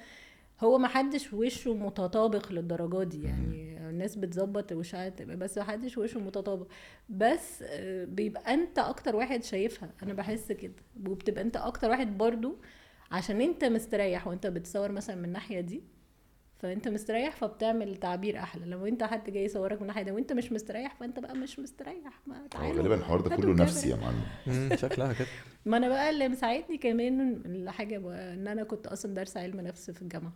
[0.59, 5.97] هو ما حدش وشه متطابق للدرجة دي يعني الناس بتظبط وشها تبقى بس ما حدش
[5.97, 6.67] وشه متطابق.
[7.09, 10.73] بس آه، بيبقى انت أكتر واحد شايفها أنا بحس كده.
[11.07, 12.55] وبتبقى انت أكتر واحد برضو
[13.11, 15.83] عشان انت مستريح وانت بتصور مثلا من الناحية دي
[16.59, 18.65] فانت مستريح فبتعمل تعبير أحلى.
[18.65, 22.21] لو انت حد جاي يصورك من الناحية دي وانت مش مستريح فانت بقى مش مستريح.
[22.27, 22.77] ما هو تعالوا.
[22.77, 23.53] غالبا الحوار ده كله.
[23.53, 24.75] نفسي يا معلم.
[24.75, 25.27] شكلها كده.
[25.65, 27.97] ما أنا بقى اللي مساعدني كمان الحاجة
[28.33, 30.33] ان أنا كنت أصلا دارسة علم نفس في الجامعة.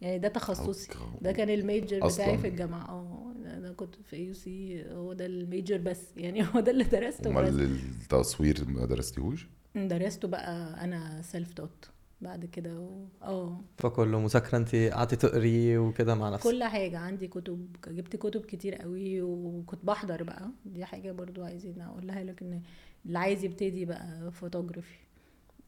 [0.00, 0.92] يعني ده تخصصي.
[1.20, 2.24] ده كان ال major أصلاً.
[2.24, 2.88] بتاعي في الجامعة.
[2.88, 6.00] آه أنا كنت في AUC هو ده ال major بس.
[6.16, 7.36] يعني هو ده اللي درسته بس.
[7.48, 7.60] امال
[8.02, 11.90] التصوير ما درستيهوش؟ درسته بقى أنا self-taught
[12.20, 13.60] بعد كده و- آه.
[13.78, 16.98] فكله مذاكرة انت قعدتي تقري وكده مع نفسك؟ كل حاجة.
[16.98, 20.50] عندي كتب جبت كتب كتير قوي وكنت بحضر بقى.
[20.66, 22.62] دي حاجة برضو عايزين أقولها لك إن
[23.06, 24.98] اللي عايز يبتدي بقى فوتوغرافي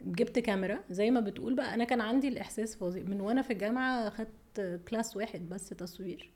[0.06, 4.10] جبت كاميرا زي ما بتقول بقى أنا كان عندي الإحساس فظيع من وأنا في الجامعة
[4.10, 6.30] خدت class واحد بس تصوير.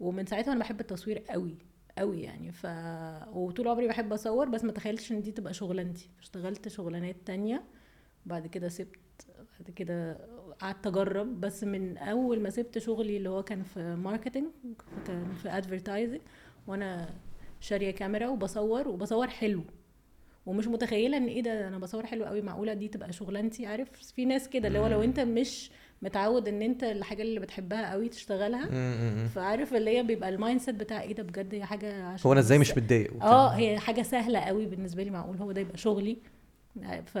[0.00, 1.56] ومن ساعتها أنا بحب التصوير قوي
[1.98, 2.52] قوي يعني.
[2.52, 2.66] ف
[3.36, 6.10] وطول عمري بحب أصور بس ما تخيلتش إن دي تبقى شغلانتي.
[6.20, 7.64] اشتغلت شغلانات تانية
[8.26, 9.26] بعد كده سبت
[9.58, 10.18] بعد كده
[10.60, 11.40] قعدت أجرب.
[11.40, 14.46] بس من أول ما سبت شغلي اللي هو كان في marketing
[15.06, 16.20] كان في advertising
[16.66, 17.14] وأنا
[17.60, 19.64] شارية كاميرا وبصور وبصور حلو.
[20.48, 24.24] ومش متخيلة إن إيه ده أنا بصور حلو قوي معقولة دي تبقى شغلانتي عارف في
[24.24, 25.70] ناس كده اللي هو لو أنت مش
[26.02, 28.68] متعود إن أنت الحاجة اللي بتحبها قوي تشتغلها.
[29.28, 32.40] فعارف اللي هي بيبقى ال mindset بتاع إيه ده بجد هي حاجة عشان هو أنا
[32.40, 33.22] إزاي مش متضايق.
[33.24, 36.16] آه هي حاجة سهلة قوي بالنسبة لي معقول هو ده يبقى شغلي
[37.06, 37.18] ف...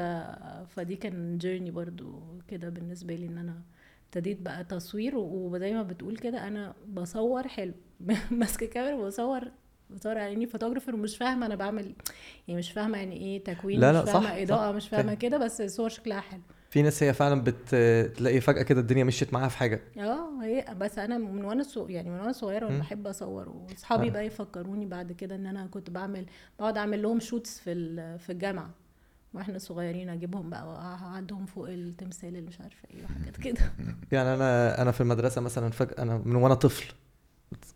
[0.68, 3.62] فدي كان journey برضو كده بالنسبة لي إن أنا
[4.06, 7.72] ابتديت بقى تصوير وزي ما بتقول كده أنا بصور حلو
[8.30, 9.42] ماسكه كاميرا بصور
[10.04, 11.94] يعني أنا photographer ومش فاهمة أنا بعمل
[12.48, 14.34] يعني مش فاهمة يعني إيه تكوين لا، مش لا، صح، فاهمة صح.
[14.42, 15.18] إضاءة مش فاهمة فاهم.
[15.18, 19.48] كده بس الصور شكلها حلو في ناس هي فعلا بتلاقي فجأة كده الدنيا مشيت معاها
[19.48, 21.90] في حاجة آه هي بس أنا من وأنا صغ...
[21.90, 22.78] يعني من وأنا صغيرة وأنا.
[22.78, 24.10] بحب أصور واصحابي آه.
[24.10, 26.26] بقى يفكروني بعد كده إن أنا كنت بعمل
[26.58, 28.70] بقعد أعمل لهم shots في ال- في الجامعة
[29.34, 33.60] وإحنا صغيرين أجيبهم بقى واقعدهم فوق التمثال اللي مش عارفة إيه وحاجات كده
[34.12, 36.92] يعني أنا أنا في المدرسة مثلا فجأة أنا من وأنا طفل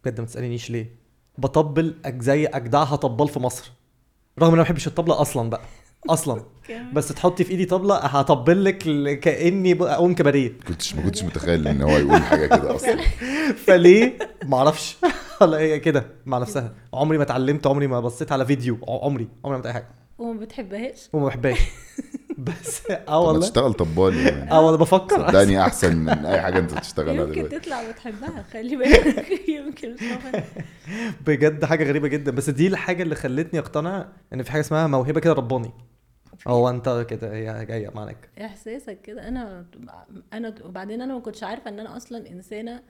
[0.04, 1.01] بجد ما تسألنيش ليه
[1.38, 3.72] بطبل زي أجدعها طبال في مصر.
[4.38, 5.60] رغم إن أنا ما بحبش الطبلة أصلا بقى.
[6.10, 6.42] أصلا.
[6.94, 8.78] بس تحطي في إيدي طبلة هطبل لك
[9.20, 10.52] كأني بقوم كباريه.
[10.68, 12.96] كنتش ما كنتش متخيل إن هو يقول حاجة كده أصلا.
[13.66, 14.96] فليه؟ ما أعرفش.
[15.40, 16.74] ولا هي كده مع نفسها.
[16.94, 18.78] عمري ما اتعلمت عمري ما بصيت على فيديو.
[18.88, 19.02] عمري.
[19.04, 19.88] عمري ما عملت أي حاجة.
[20.18, 21.58] وما بتحبهاش؟ وما بحبهاش.
[22.46, 23.40] بس آه والله.
[23.40, 24.50] تشتغل طبال يعني.
[24.50, 25.28] آه والله بفكر.
[25.28, 27.58] صدقني أحسن من أي حاجة أنت بتشتغلها يمكن دلوقتي.
[27.58, 29.48] تطلع بتحبها خلي بالك.
[29.48, 29.96] يمكن.
[31.26, 32.30] بجد حاجة غريبة جدا.
[32.32, 35.70] بس دي الحاجة اللي خلتني أقتنع إن في حاجة اسمها موهبة كده رباني.
[36.48, 38.28] هو أنت كده هي جاية معاك.
[38.40, 39.28] إحساسك كده.
[39.28, 39.64] أنا
[40.32, 42.82] أنا وبعدين أنا ما كنتش عارفة إن أنا أصلا إنسانة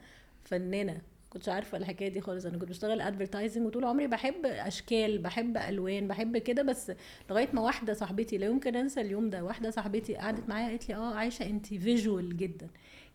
[0.43, 1.01] فنانة.
[1.33, 2.45] كنتش عارفة الحكاية دي خالص.
[2.45, 6.91] أنا كنت بشتغل ادفرتايزنج وطول عمري بحب أشكال بحب ألوان بحب كده بس
[7.29, 10.95] لغاية ما واحدة صاحبتي لا يمكن أنسى اليوم ده واحدة صاحبتي قعدت معايا قالت لي
[10.95, 12.67] آه عايشة انت visual جدا.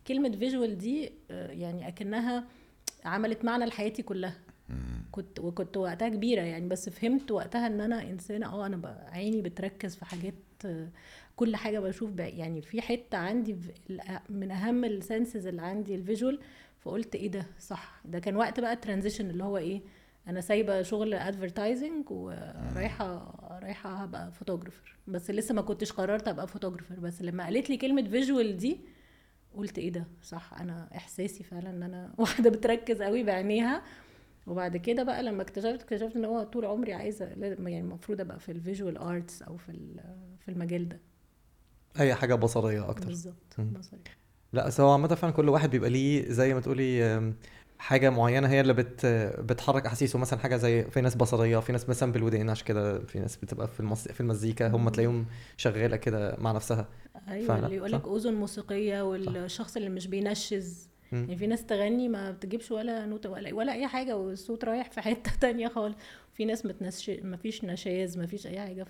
[0.07, 2.43] كلمة visual دي آه، يعني أكنها
[3.05, 4.37] عملت معنى لحياتي كلها.
[5.11, 9.95] كنت وكنت وقتها كبيرة يعني بس فهمت وقتها إن أنا إنسانة آه أنا عيني بتركز
[9.95, 10.33] في حاجات
[10.65, 10.87] آه،
[11.35, 13.55] كل حاجة بشوف يعني في حتة عندي
[14.29, 16.39] من أهم ال senses اللي عندي ال visual
[16.79, 18.01] فقلت إيه ده؟ صح.
[18.05, 19.81] ده كان وقت بقى ال transition اللي هو إيه؟
[20.27, 26.95] أنا سايبة شغل advertising ورايحة رايحة هبقى photographer بس لسه ما كنتش قررت أبقى photographer
[26.99, 28.79] بس لما قالت لي كلمة visual دي
[29.55, 30.53] قلت إيه ده؟ صح.
[30.53, 33.83] أنا إحساسي فعلا إن أنا واحدة بتركز قوي بعينيها.
[34.47, 38.51] وبعد كده بقى لما اكتشفت اكتشفت إن هو طول عمري عايزة يعني المفروض أبقى في
[38.51, 39.71] ال visual arts أو في
[40.39, 40.99] في المجال ده.
[41.99, 43.07] أي حاجة بصرية أكتر.
[43.07, 43.55] بالظبط.
[43.59, 43.73] مم.
[44.53, 47.33] لا بس هو عامة فعلا كل واحد بيبقى ليه زي ما تقولي
[47.79, 49.05] حاجة معينة هي اللي بت
[49.39, 50.19] بتحرك أحاسيسه.
[50.19, 53.67] مثلا حاجة زي في ناس بصرية في ناس مثلا بالودان عشان كده في ناس بتبقى
[53.67, 54.07] في المص...
[54.07, 55.25] في المزيكا هم تلاقيهم
[55.57, 56.87] شغالة كده مع نفسها.
[57.27, 58.11] أيوه فعلا، اللي يقول لك صح.
[58.11, 60.89] أذن موسيقية والشخص اللي مش بينشز.
[61.11, 65.01] يعني في ناس تغني ما بتجيبش ولا نوتة ولا ولا أي حاجة والصوت رايح في
[65.01, 65.95] حتة تانية خالص.
[66.33, 68.87] في ناس متنش ما فيش نشاز ما فيش أي حاجة.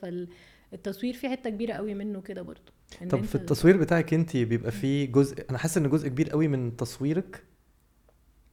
[0.72, 4.72] فالتصوير فيه حتة كبيرة قوي منه كده برضو إن طب في التصوير بتاعك انت بيبقى
[4.72, 7.44] فيه جزء أنا حاسس إن جزء كبير قوي من تصويرك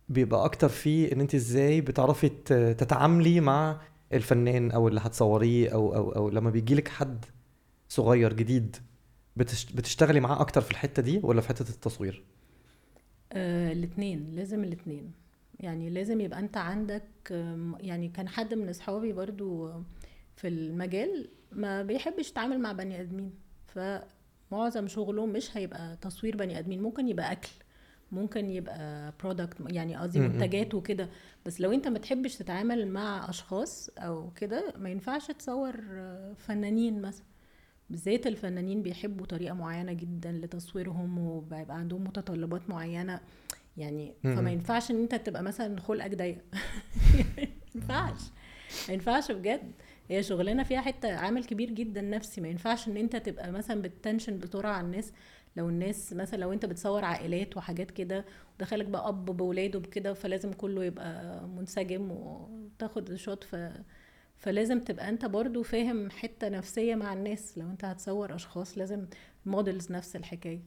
[0.09, 2.29] بيبقى أكتر فيه إن أنت إزاي بتعرفي
[2.79, 3.81] تتعاملي مع
[4.13, 7.25] الفنان أو اللي هتصوريه أو أو أو لما بيجيلك حد
[7.89, 8.77] صغير جديد
[9.37, 9.73] بتش...
[9.73, 12.23] بتشتغلي معاه أكتر في الحتة دي ولا في حتة التصوير؟
[13.33, 15.13] آه الاثنين لازم الاثنين
[15.61, 17.05] يعني لازم يبقى أنت عندك
[17.81, 19.71] يعني كان حد من أصحابي برضو
[20.37, 23.33] في المجال ما بيحبش يتعامل مع بني آدمين
[23.67, 27.49] فمعظم شغله مش هيبقى تصوير بني آدمين ممكن يبقى أكل
[28.13, 30.19] ممكن يبقى product يعني قصدي.
[30.21, 31.09] منتجات وكده.
[31.47, 35.77] بس لو انت ما تحبش تتعامل مع أشخاص أو كده ما ينفعش تصور
[36.37, 37.25] فنانين مثلا.
[37.91, 43.21] بالذات الفنانين بيحبوا طريقة معينة جدا لتصويرهم وبيبقى عندهم متطلبات معينة.
[43.77, 44.15] يعني.
[44.25, 46.39] فما ينفعش إن انت تبقى مثلا خلقك ضيق.
[47.37, 48.21] ما ينفعش.
[48.89, 49.73] ما ينفعش بجد.
[50.09, 52.41] هي شغلانة فيها حتة عامل كبير جدا نفسي.
[52.41, 55.13] ما ينفعش إن أنت تبقى مثلا ب tension بسرعة على الناس.
[55.57, 58.25] لو الناس مثلا لو أنت بتصور عائلات وحاجات كده
[58.57, 63.57] ودخلك بقى أب بولاده بكده فلازم كله يبقى منسجم وتاخد shot ف
[64.39, 67.59] فلازم تبقى أنت برضو فاهم حتة نفسية مع الناس.
[67.59, 69.07] لو أنت هتصور أشخاص لازم
[69.47, 70.61] models نفس الحكاية.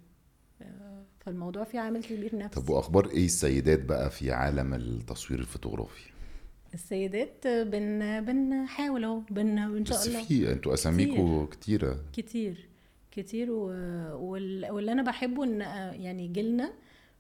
[0.61, 2.61] آه، فالموضوع فيه عامل كبير نفسي.
[2.61, 6.09] طب وأخبار إيه السيدات بقى في عالم التصوير الفوتوغرافي؟
[6.74, 10.24] السيدات بن بنحاول أهو بن إن شاء بس الله.
[10.24, 11.99] في أنتوا أساميكوا كتيرة.
[12.13, 12.67] كتير.
[13.11, 13.65] كتير و...
[14.15, 14.72] وال...
[14.72, 15.61] واللي أنا بحبه إن
[16.01, 16.72] يعني جيلنا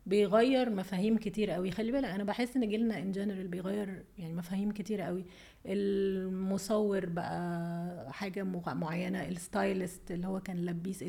[0.05, 4.71] بيغير مفاهيم كتير قوي خلي بالك أنا بحس إن جيلنا in general بيغير يعني مفاهيم
[4.71, 5.23] كتير قوي
[5.65, 11.03] المصور بقى حاجة معينة ال stylist اللي هو كان لبيس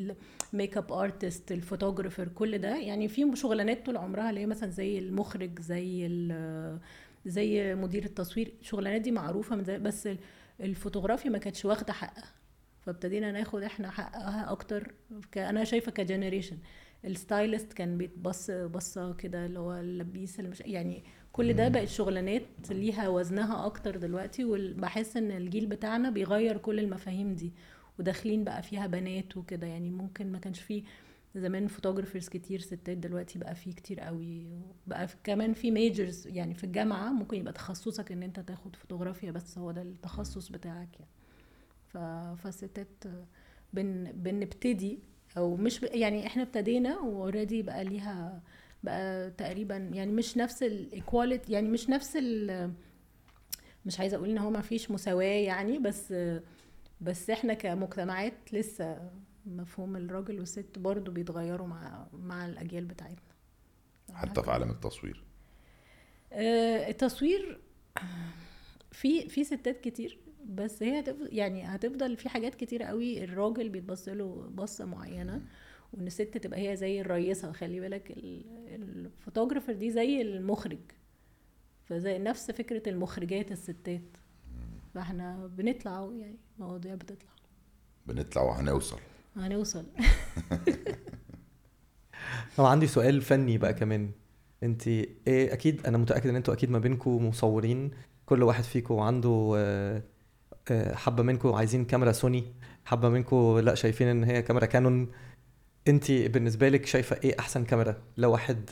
[0.52, 2.76] ال makeup artist ال photographer كل ده.
[2.76, 6.78] يعني في شغلانات طول عمرها اللي هي مثلا زي المخرج زي ال-
[7.26, 10.08] زي مدير التصوير الشغلانات دي معروفة من زمان بس
[10.60, 12.24] الفوتوغرافيا ما كانتش واخدة حقها.
[12.80, 14.92] فابتدينا ناخد إحنا حقها أكتر
[15.36, 16.56] أنا شايفة ك generation
[17.04, 21.88] ال stylist كان بيتبص بصة كده اللي هو اللبيس اللي مش يعني كل ده بقت
[21.88, 27.52] شغلانات ليها وزنها أكتر دلوقتي وبحس إن الجيل بتاعنا بيغير كل المفاهيم دي
[27.98, 29.66] وداخلين بقى فيها بنات وكده.
[29.66, 30.82] يعني ممكن ما كانش فيه
[31.36, 34.46] زمان photographers كتير ستات دلوقتي بقى فيه كتير قوي
[34.86, 39.30] بقى في كمان في majors يعني في الجامعة ممكن يبقى تخصصك إن أنت تاخد فوتوغرافيا
[39.30, 41.10] بس هو ده التخصص بتاعك يعني.
[42.36, 43.04] فالستات
[43.72, 44.12] بن...
[44.12, 44.98] بنبتدي
[45.36, 45.84] أو مش ب...
[45.84, 48.42] يعني إحنا ابتدينا و already بقى ليها
[48.84, 52.72] بقى تقريبا يعني مش نفس ال equality يعني مش نفس ال
[53.86, 56.14] مش عايزة أقول إن هو ما فيش مساواة يعني بس
[57.00, 59.10] بس إحنا كمجتمعات لسه
[59.46, 63.30] مفهوم الراجل والست برضو بيتغيروا مع مع الأجيال بتاعتنا.
[64.12, 65.24] حتى في عالم التصوير.
[66.32, 67.60] آه، التصوير
[68.92, 74.08] في في ستات كتير بس هي هتفضل يعني هتفضل في حاجات كتير قوي الراجل بيتبص
[74.08, 75.42] له بصة معينة
[75.92, 80.78] وإن الست تبقى هي زي الرئيسه خلي بالك ال- الفوتوغرافر دي زي المخرج
[81.84, 84.16] فزي نفس فكرة المخرجات الستات.
[84.94, 87.30] فإحنا بنطلع يعني مواضيع بتطلع.
[88.06, 88.98] بنطلع وهنوصل.
[89.36, 89.84] هنوصل
[92.60, 94.10] هو عندي سؤال فني بقى كمان.
[94.62, 97.90] أنت إيه أكيد أنا متأكد إن أنتوا أكيد ما بينكم مصورين.
[98.26, 100.02] كل واحد فيكم عنده آه،
[100.70, 102.44] آه، حبة منكم عايزين كاميرا سوني.
[102.84, 105.08] حبة منكم لا شايفين إن هي كاميرا كانون.
[105.88, 108.70] أنت بالنسبة لك شايفة إيه أحسن كاميرا؟ لو واحد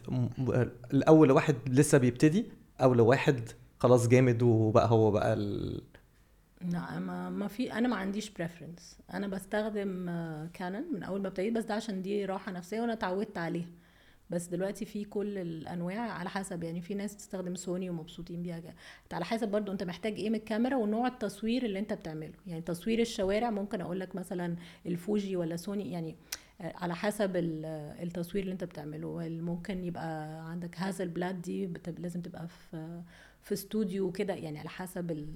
[0.95, 2.47] الأول لو واحد لسه بيبتدي
[2.83, 3.41] أو لو واحد
[3.79, 5.83] خلاص جامد وبقى هو بقى ال...
[6.65, 10.07] لا ما ما في أنا ما عنديش preference أنا بستخدم
[10.55, 13.69] كانون من أول ما ابتديت بس ده عشان دي راحة نفسية وأنا اتعودت عليها.
[14.31, 18.57] بس دلوقتي في كل الأنواع على حسب يعني في ناس بتستخدم سوني ومبسوطين بيها
[19.05, 22.33] انت على حسب برضو أنت محتاج إيه من الكاميرا ونوع التصوير اللي أنت بتعمله.
[22.47, 24.57] يعني تصوير الشوارع ممكن أقول لك مثلا
[24.87, 26.17] الفوجي ولا سوني يعني
[26.61, 27.65] آه، على حسب ال-
[28.03, 29.29] التصوير اللي أنت بتعمله.
[29.29, 33.03] ممكن يبقى عندك هاسلبلاد دي لازم تبقى في
[33.49, 35.27] في استوديو وكده يعني على حسب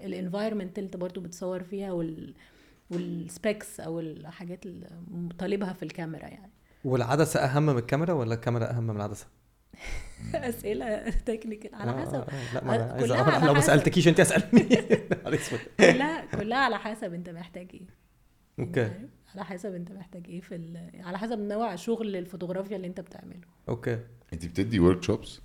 [0.00, 2.34] ال environment اللي انت برضو بتصور فيها وال
[2.90, 4.86] وال specs أو الحاجات اللي
[5.38, 6.52] طالبها في الكاميرا يعني.
[6.84, 9.26] والعدسة أهم من الكاميرا ولا الكاميرا أهم من العدسة؟
[10.34, 13.22] أسئلة technical على آه، حسب آه، لا ما أنا عايز كلها.
[13.22, 13.66] على لو ما حسب.
[13.66, 14.62] سألتكيش انت اسالني.
[15.92, 17.86] كلها كلها على حسب أنت محتاج إيه.
[18.58, 18.80] okay.
[18.80, 20.90] يعني على حسب أنت محتاج إيه في ال...
[21.04, 23.48] على حسب نوع شغل الفوتوغرافيا اللي أنت بتعمله.
[23.68, 23.98] okay.
[24.32, 25.40] انت بتدي workshops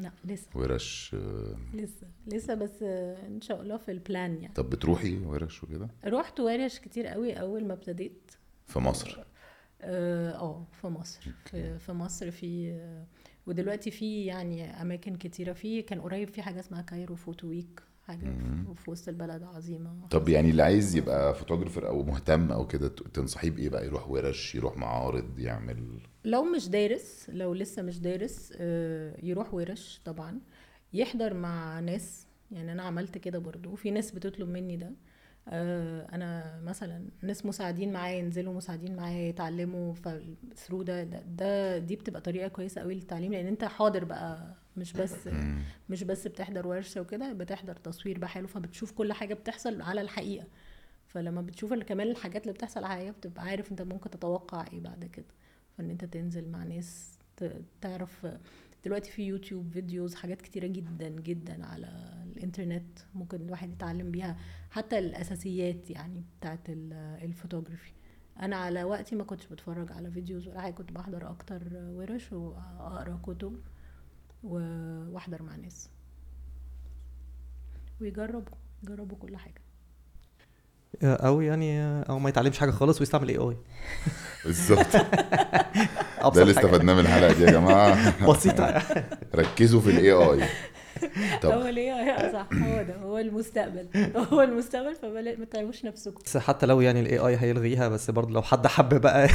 [0.00, 0.48] لا لسه.
[0.54, 4.54] ورش آه، لسه لسه بس آه، إن شاء الله في ال plan يعني.
[4.54, 8.32] طب بتروحي ورش وكده؟ رحت ورش كتير قوي أول ما ابتديت.
[8.66, 9.18] في مصر؟
[9.82, 11.20] آه آه، في مصر.
[11.44, 12.80] في, في مصر في
[13.46, 15.52] ودلوقتي في يعني أماكن كتيرة.
[15.52, 20.06] في كان قريب في حاجة اسمها Cairo Photo Week حاجة في- في وسط البلد عظيمة.
[20.10, 24.54] طب يعني اللي عايز يبقى photographer أو مهتم أو كده تنصحيه بإيه بقى؟ يروح ورش
[24.54, 30.40] يروح معارض يعمل؟ لو مش دارس لو لسه مش دارس آه، يروح ورش طبعا.
[30.92, 34.92] يحضر مع ناس يعني أنا عملت كده برضو في ناس بتطلب مني ده.
[35.48, 39.94] آه، أنا مثلا ناس مساعدين معايا ينزلوا مساعدين معايا يتعلموا
[40.56, 44.92] through ده, ده ده دي بتبقى طريقة كويسة قوي للتعليم لأن أنت حاضر بقى مش
[44.92, 45.28] بس
[45.90, 50.46] مش بس بتحضر ورشة وكده بتحضر تصوير بقى حلو فبتشوف كل حاجة بتحصل على الحقيقة.
[51.06, 55.04] فلما بتشوف كمان الحاجات اللي بتحصل على الحقيقة بتبقى عارف انت ممكن تتوقع إيه بعد
[55.04, 55.26] كده.
[55.78, 58.26] فان انت تنزل مع ناس ت- تعرف
[58.84, 61.86] دلوقتي في يوتيوب videos حاجات كتيرة جدا جدا على
[62.26, 64.36] الإنترنت ممكن الواحد يتعلم بيها
[64.70, 66.92] حتى الأساسيات يعني بتاعت ال-
[67.24, 67.92] الفوتوغرافي.
[68.40, 73.20] أنا على وقتي ما كنتش بتفرج على videos ولا حاجة كنت بحضر أكتر ورش وأقرأ
[73.22, 73.60] كتب.
[74.42, 75.88] واحضر مع ناس
[78.00, 79.60] ويجربوا يجربوا كل حاجة.
[81.02, 83.56] أو يعني أو ما يتعلمش حاجة خالص ويستعمل AI
[84.44, 84.96] بالظبط.
[86.34, 88.26] ده اللي استفدناه من الحلقة دي يا جماعة.
[88.30, 88.82] بسيطة.
[89.34, 90.48] ركزوا في الاي اي
[91.44, 93.88] هو ليه؟ صح هو ده هو المستقبل.
[94.32, 96.20] هو المستقبل فما ما تعملوش نفسكم.
[96.24, 99.28] بس حتى لو يعني ال AI هيلغيها بس برضه لو حد حب بقى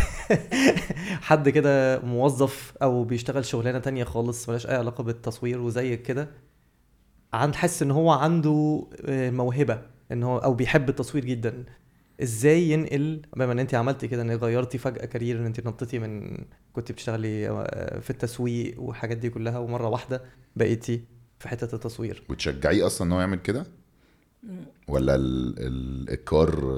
[1.30, 6.30] حد كده موظف أو بيشتغل شغلانة تانية خالص ملهاش أي علاقة بالتصوير وزي كده
[7.34, 11.63] عند حس إن هو عنده آه، موهبة إن هو أو بيحب التصوير جدا.
[12.24, 16.38] إزاي ينقل؟ بما إن أنت عملتي كده إن غيرتي فجأة career إن أنت نطيتي من
[16.74, 20.22] كنت بتشتغلي آه، في التسويق والحاجات دي كلها ومرة واحدة
[20.55, 21.05] بقيتي
[21.40, 22.24] في حتة التصوير.
[22.30, 23.66] وتشجعيه أصلا إن هو يعمل كده؟
[24.88, 26.76] ولا ال- ال- الكار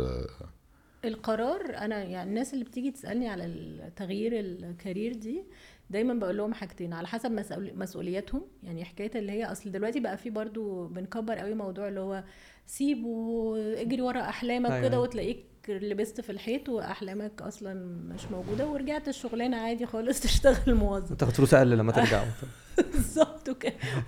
[1.05, 5.43] القرار أنا يعني الناس اللي بتيجي تسألني على تغيير الكارير دي
[5.89, 8.41] دايما بقول لهم حاجتين على حسب مسؤول- مسؤولياتهم.
[8.63, 12.23] يعني حكاية اللي هي أصل دلوقتي بقى في برضو بنكبر قوي موضوع اللي هو
[12.65, 14.87] سيب واجري ورا أحلامك أيوة.
[14.87, 17.73] كده وتلاقيك لبست في الحيط وأحلامك أصلا
[18.13, 21.13] مش موجودة ورجعت الشغلانة عادي خالص تشتغل موظف.
[21.17, 22.25] تاخد فلوس أقل لما ترجعوا
[22.93, 23.49] بالظبط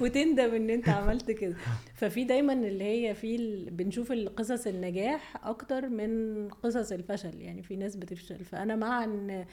[0.01, 1.55] وتندم إن أنت عملت كده.
[1.95, 3.70] ففي دايما اللي هي في ال...
[3.70, 7.41] بنشوف القصص النجاح أكتر من قصص الفشل.
[7.41, 8.43] يعني في ناس بتفشل.
[8.45, 9.45] فأنا مع إن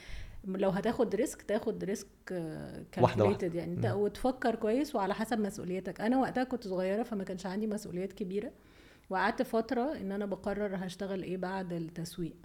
[0.44, 3.24] لو هتاخد risk تاخد risk واحدة واحدة.
[3.24, 3.74] calculated يعني.
[3.74, 3.86] أنت.
[3.86, 6.00] وتفكر كويس وعلى حسب مسؤوليتك.
[6.00, 8.50] أنا وقتها كنت صغيرة فما كانش عندي مسؤوليات كبيرة.
[9.10, 12.36] وقعدت فترة إن أنا بقرر هشتغل إيه بعد التسويق.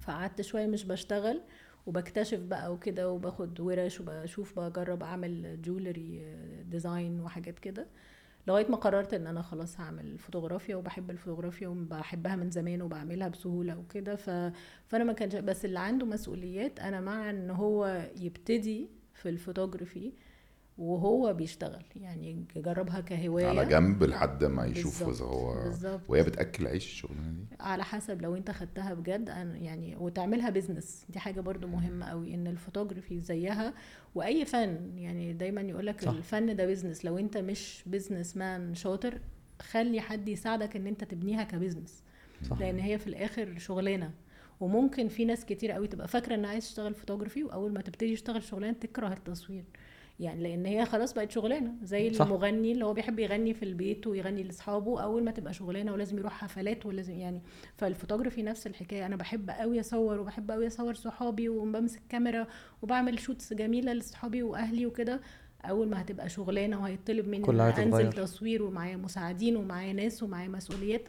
[0.00, 1.42] فقعدت شوية مش بشتغل
[1.86, 6.36] وبكتشف بقى وكده وباخد ورش وبشوف بجرب أعمل jewelry
[6.70, 7.86] design وحاجات كده
[8.48, 13.78] لغاية ما قررت إن أنا خلاص هعمل فوتوغرافيا وبحب الفوتوغرافيا وبحبها من زمان وبعملها بسهولة
[13.78, 14.16] وكده.
[14.16, 14.30] ف...
[14.86, 20.12] فأنا ما كانش بس اللي عنده مسؤوليات أنا مع إن هو يبتدي في الفوتوغرافي
[20.78, 21.84] وهو بيشتغل.
[21.96, 23.46] يعني يجربها كهواية.
[23.46, 26.00] على جنب لحد ما يشوف إذا هو بالظبط.
[26.08, 27.56] وهي بتأكل عيش الشغلانة دي.
[27.60, 32.34] على حسب لو انت خدتها بجد أنا يعني وتعملها business دي حاجة برضو مهمة قوي
[32.34, 33.74] إن الفوتوغرافي زيها.
[34.14, 36.12] وأي فن يعني دايما يقولك صح.
[36.12, 39.20] الفن ده business لو انت مش businessman شاطر
[39.62, 42.02] خلي حد يساعدك إن انت تبنيها ك business
[42.50, 42.60] صح.
[42.60, 44.10] لأن هي في الآخر شغلانة.
[44.60, 48.42] وممكن في ناس كتير قوي تبقى فاكرة ان عايز تشتغل فوتوغرافي وأول ما تبتدي تشتغل
[48.42, 49.64] شغلانة تكره التصوير.
[50.20, 52.26] يعني لأن هي خلاص بقت شغلانة زي صح.
[52.26, 56.32] المغني اللي هو بيحب يغني في البيت ويغني لأصحابه أول ما تبقى شغلانة ولازم يروح
[56.32, 57.42] حفلات ولازم يعني
[57.76, 62.46] فالفوتوغرافي نفس الحكاية أنا بحب قوي أصور وبحب قوي أصور صحابي وبمسك كاميرا
[62.82, 65.20] وبعمل shots جميلة لاصحابي وأهلي وكده
[65.64, 68.12] أول ما هتبقى شغلانة وهيطلب مني أنا أنزل.
[68.12, 71.02] تصوير ومعايا مساعدين ومعايا ناس ومعايا مسؤوليات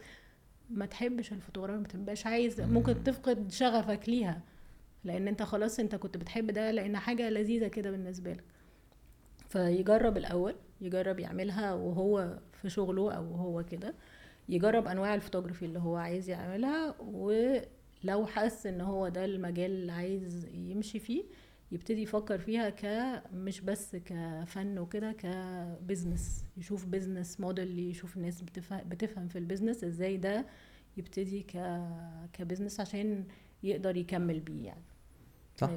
[0.70, 4.40] ما تحبش الفوتوغرافي ما تبقاش عايز ممكن تفقد شغفك ليها
[5.04, 8.44] لأن أنت خلاص أنت كنت بتحب ده لأن حاجة لذيذة كده بالنسبة لك
[9.48, 13.94] فيجرب الأول يجرب يعملها وهو في شغله أو هو كده.
[14.48, 20.46] يجرب أنواع الفوتوغرافي اللي هو عايز يعملها ولو حس إن هو ده المجال اللي عايز
[20.54, 21.24] يمشي فيه
[21.72, 22.84] يبتدي يفكر فيها ك
[23.32, 26.44] مش بس كفن وكده ك business.
[26.56, 30.46] يشوف business model يشوف الناس بتفهم, بتفهم في ال business إزاي ده
[30.96, 31.80] يبتدي ك
[32.32, 33.24] ك business عشان
[33.62, 34.82] يقدر يكمل بيه يعني.
[35.56, 35.70] صح.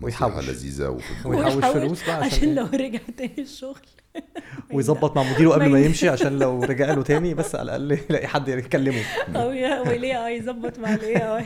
[0.00, 0.48] ويحوش.
[0.48, 0.88] لذيذة
[1.26, 3.80] ويحوش فلوس بقى عشان, عشان إيه؟ لو رجع تاني الشغل.
[4.72, 8.26] ويظبط مع مديره قبل ما يمشي عشان لو رجع له تاني بس على الأقل يلاقي
[8.26, 9.02] حد يكلمه.
[9.36, 11.44] أو يا وليه آه يظبط مع ال AI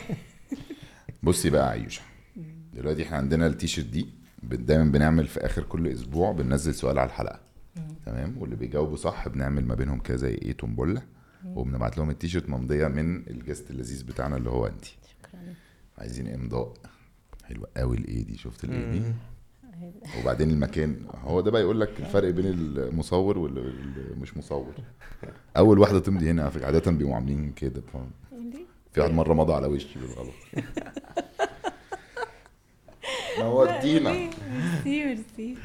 [1.23, 2.01] بصي بقى يا عيوشة.
[2.73, 4.07] دلوقتي إحنا عندنا التيشيرت دي
[4.43, 7.39] دايما بنعمل في آخر كل أسبوع بننزل سؤال على الحلقة.
[8.05, 11.01] تمام؟ واللي بيجاوبوا صح بنعمل ما بينهم كده زي إيه تومبوله
[11.45, 15.39] وبنبعت لهم التيشيرت ممضية من الجست اللذيذ بتاعنا اللي هو انت شكرا.
[15.97, 16.73] عايزين إمضاء.
[17.53, 18.37] حلوة قوي الايه دي.
[18.37, 19.01] شفت الايه دي.
[20.21, 23.73] وبعدين المكان هو ده بقى يقول لك الفرق بين المصور واللي
[24.21, 24.73] مش مصور.
[25.57, 27.81] أول واحدة تمضي هنا عادة بيبقوا عاملين كده.
[27.93, 28.11] فاهم؟
[28.93, 30.33] في واحد مرة مضى على وشي بالغلط.
[33.39, 34.39] نورتينا ميرسي
[34.85, 35.57] ميرسي